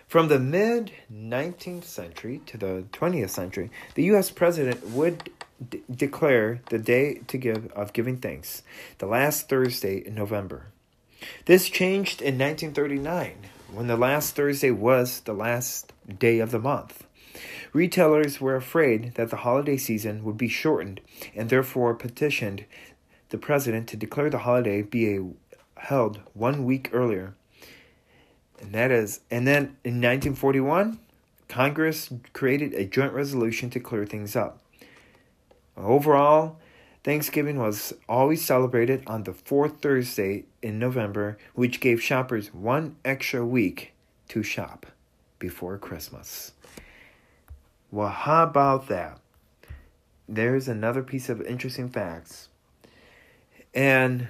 From 0.07 0.27
the 0.27 0.39
mid 0.39 0.91
19th 1.13 1.83
century 1.83 2.41
to 2.47 2.57
the 2.57 2.85
20th 2.91 3.29
century, 3.29 3.69
the 3.93 4.03
U.S. 4.05 4.31
president 4.31 4.87
would 4.87 5.29
d- 5.69 5.83
declare 5.89 6.61
the 6.69 6.79
day 6.79 7.21
to 7.27 7.37
give 7.37 7.71
of 7.73 7.93
giving 7.93 8.17
thanks, 8.17 8.63
the 8.97 9.05
last 9.05 9.49
Thursday 9.49 9.97
in 9.97 10.15
November. 10.15 10.67
This 11.45 11.69
changed 11.69 12.21
in 12.21 12.37
1939 12.37 13.35
when 13.71 13.87
the 13.87 13.97
last 13.97 14.35
Thursday 14.35 14.71
was 14.71 15.21
the 15.21 15.33
last 15.33 15.93
day 16.19 16.39
of 16.39 16.51
the 16.51 16.59
month. 16.59 17.05
Retailers 17.73 18.41
were 18.41 18.55
afraid 18.55 19.13
that 19.15 19.29
the 19.29 19.37
holiday 19.37 19.77
season 19.77 20.23
would 20.23 20.37
be 20.37 20.49
shortened 20.49 20.99
and 21.35 21.49
therefore 21.49 21.93
petitioned 21.93 22.65
the 23.29 23.37
president 23.37 23.87
to 23.87 23.97
declare 23.97 24.29
the 24.29 24.39
holiday 24.39 24.81
be 24.81 25.15
a, 25.15 25.25
held 25.77 26.19
one 26.33 26.65
week 26.65 26.89
earlier. 26.91 27.33
And 28.59 28.73
that 28.73 28.91
is 28.91 29.21
and 29.31 29.47
then 29.47 29.77
in 29.83 30.01
1941 30.01 30.99
Congress 31.47 32.09
created 32.33 32.73
a 32.73 32.85
joint 32.85 33.13
resolution 33.13 33.69
to 33.71 33.79
clear 33.79 34.05
things 34.05 34.35
up. 34.35 34.59
Overall, 35.83 36.57
Thanksgiving 37.03 37.57
was 37.57 37.93
always 38.07 38.45
celebrated 38.45 39.03
on 39.07 39.23
the 39.23 39.33
fourth 39.33 39.81
Thursday 39.81 40.45
in 40.61 40.77
November, 40.77 41.37
which 41.55 41.79
gave 41.79 42.01
shoppers 42.01 42.53
one 42.53 42.95
extra 43.03 43.45
week 43.45 43.93
to 44.29 44.43
shop 44.43 44.85
before 45.39 45.77
Christmas. 45.77 46.51
Well, 47.89 48.09
how 48.09 48.43
about 48.43 48.87
that? 48.87 49.19
There's 50.29 50.67
another 50.67 51.03
piece 51.03 51.27
of 51.27 51.41
interesting 51.41 51.89
facts. 51.89 52.47
And 53.73 54.27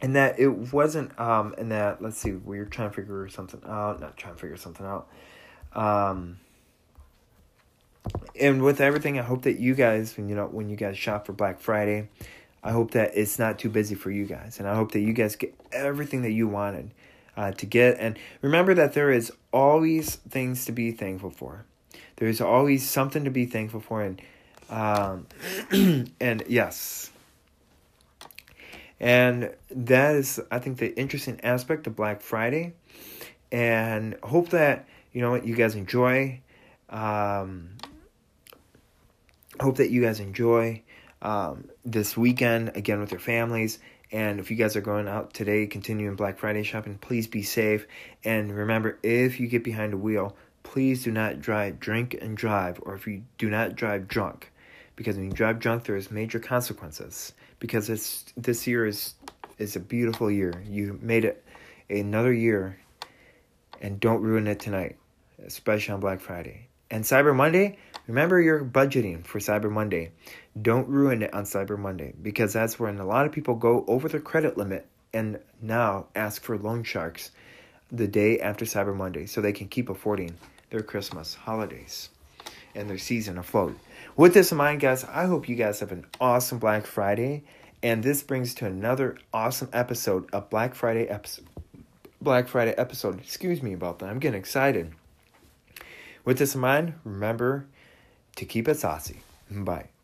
and 0.00 0.14
that 0.16 0.38
it 0.38 0.72
wasn't 0.72 1.18
um 1.20 1.54
and 1.58 1.70
that 1.70 2.00
let's 2.02 2.18
see, 2.18 2.32
we 2.32 2.58
are 2.58 2.64
trying 2.64 2.90
to 2.90 2.96
figure 2.96 3.28
something 3.28 3.60
out, 3.66 4.00
not 4.00 4.16
trying 4.16 4.34
to 4.34 4.40
figure 4.40 4.56
something 4.56 4.86
out. 4.86 5.08
Um 5.72 6.38
and 8.40 8.62
with 8.62 8.80
everything, 8.80 9.18
I 9.18 9.22
hope 9.22 9.42
that 9.42 9.58
you 9.58 9.74
guys, 9.74 10.16
when 10.16 10.28
you 10.28 10.34
know, 10.34 10.46
when 10.46 10.68
you 10.68 10.76
guys 10.76 10.98
shop 10.98 11.26
for 11.26 11.32
Black 11.32 11.60
Friday, 11.60 12.08
I 12.62 12.72
hope 12.72 12.92
that 12.92 13.12
it's 13.14 13.38
not 13.38 13.58
too 13.58 13.68
busy 13.68 13.94
for 13.94 14.10
you 14.10 14.26
guys, 14.26 14.58
and 14.58 14.68
I 14.68 14.74
hope 14.74 14.92
that 14.92 15.00
you 15.00 15.12
guys 15.12 15.36
get 15.36 15.54
everything 15.72 16.22
that 16.22 16.32
you 16.32 16.48
wanted 16.48 16.90
uh, 17.36 17.52
to 17.52 17.66
get. 17.66 17.98
And 17.98 18.18
remember 18.42 18.74
that 18.74 18.92
there 18.92 19.10
is 19.10 19.32
always 19.52 20.16
things 20.16 20.64
to 20.66 20.72
be 20.72 20.90
thankful 20.92 21.30
for. 21.30 21.64
There 22.16 22.28
is 22.28 22.40
always 22.40 22.88
something 22.88 23.24
to 23.24 23.30
be 23.30 23.46
thankful 23.46 23.80
for, 23.80 24.02
and 24.02 24.20
um, 24.68 25.26
and 26.20 26.42
yes, 26.48 27.10
and 28.98 29.54
that 29.70 30.16
is, 30.16 30.40
I 30.50 30.58
think, 30.58 30.78
the 30.78 30.96
interesting 30.98 31.40
aspect 31.42 31.86
of 31.86 31.94
Black 31.94 32.20
Friday, 32.20 32.74
and 33.52 34.16
hope 34.22 34.50
that 34.50 34.88
you 35.12 35.20
know 35.20 35.30
what 35.30 35.46
you 35.46 35.54
guys 35.54 35.74
enjoy. 35.74 36.40
Um, 36.88 37.75
hope 39.60 39.76
that 39.76 39.90
you 39.90 40.02
guys 40.02 40.20
enjoy 40.20 40.82
um, 41.22 41.68
this 41.84 42.16
weekend 42.16 42.72
again 42.76 43.00
with 43.00 43.10
your 43.10 43.20
families. 43.20 43.78
And 44.12 44.38
if 44.38 44.50
you 44.50 44.56
guys 44.56 44.76
are 44.76 44.80
going 44.80 45.08
out 45.08 45.34
today, 45.34 45.66
continuing 45.66 46.14
Black 46.14 46.38
Friday 46.38 46.62
shopping, 46.62 46.98
please 46.98 47.26
be 47.26 47.42
safe. 47.42 47.86
And 48.24 48.54
remember, 48.54 48.98
if 49.02 49.40
you 49.40 49.48
get 49.48 49.64
behind 49.64 49.94
a 49.94 49.96
wheel, 49.96 50.36
please 50.62 51.04
do 51.04 51.10
not 51.10 51.40
drive, 51.40 51.80
drink 51.80 52.16
and 52.20 52.36
drive, 52.36 52.80
or 52.82 52.94
if 52.94 53.06
you 53.06 53.22
do 53.38 53.50
not 53.50 53.74
drive 53.74 54.08
drunk, 54.08 54.52
because 54.94 55.16
when 55.16 55.26
you 55.26 55.32
drive 55.32 55.58
drunk, 55.58 55.84
there 55.84 55.96
is 55.96 56.10
major 56.10 56.38
consequences. 56.38 57.32
Because 57.58 57.88
it's 57.88 58.24
this 58.36 58.66
year 58.66 58.86
is 58.86 59.14
is 59.58 59.76
a 59.76 59.80
beautiful 59.80 60.30
year. 60.30 60.62
You 60.68 60.98
made 61.00 61.24
it 61.24 61.42
another 61.88 62.32
year, 62.32 62.78
and 63.80 63.98
don't 63.98 64.22
ruin 64.22 64.46
it 64.46 64.60
tonight, 64.60 64.96
especially 65.44 65.94
on 65.94 66.00
Black 66.00 66.20
Friday. 66.20 66.68
And 66.90 67.04
Cyber 67.04 67.34
Monday, 67.34 67.78
remember 68.06 68.40
you're 68.40 68.64
budgeting 68.64 69.24
for 69.24 69.38
Cyber 69.38 69.70
Monday. 69.70 70.12
Don't 70.60 70.88
ruin 70.88 71.22
it 71.22 71.34
on 71.34 71.44
Cyber 71.44 71.78
Monday 71.78 72.14
because 72.20 72.52
that's 72.52 72.78
when 72.78 72.98
a 72.98 73.06
lot 73.06 73.26
of 73.26 73.32
people 73.32 73.54
go 73.54 73.84
over 73.88 74.08
their 74.08 74.20
credit 74.20 74.56
limit 74.56 74.86
and 75.12 75.40
now 75.60 76.06
ask 76.14 76.42
for 76.42 76.58
loan 76.58 76.82
sharks 76.82 77.30
the 77.90 78.06
day 78.08 78.40
after 78.40 78.64
Cyber 78.64 78.94
Monday 78.94 79.26
so 79.26 79.40
they 79.40 79.52
can 79.52 79.68
keep 79.68 79.88
affording 79.88 80.36
their 80.70 80.82
Christmas 80.82 81.34
holidays 81.34 82.10
and 82.74 82.90
their 82.90 82.98
season 82.98 83.38
afloat. 83.38 83.76
With 84.16 84.34
this 84.34 84.52
in 84.52 84.58
mind, 84.58 84.80
guys, 84.80 85.04
I 85.04 85.26
hope 85.26 85.48
you 85.48 85.56
guys 85.56 85.80
have 85.80 85.92
an 85.92 86.06
awesome 86.20 86.58
Black 86.58 86.86
Friday. 86.86 87.44
And 87.82 88.02
this 88.02 88.22
brings 88.22 88.54
to 88.54 88.66
another 88.66 89.18
awesome 89.32 89.68
episode 89.72 90.28
of 90.32 90.50
Black 90.50 90.74
Friday 90.74 91.06
episode. 91.08 91.46
Black 92.20 92.48
Friday 92.48 92.72
episode. 92.72 93.20
Excuse 93.20 93.62
me 93.62 93.72
about 93.72 93.98
that. 93.98 94.08
I'm 94.08 94.18
getting 94.18 94.38
excited. 94.38 94.92
With 96.24 96.38
this 96.38 96.54
in 96.54 96.60
mind, 96.60 96.94
remember 97.04 97.66
to 98.36 98.44
keep 98.44 98.68
it 98.68 98.78
Sossy. 98.78 99.20
Bye. 99.50 99.95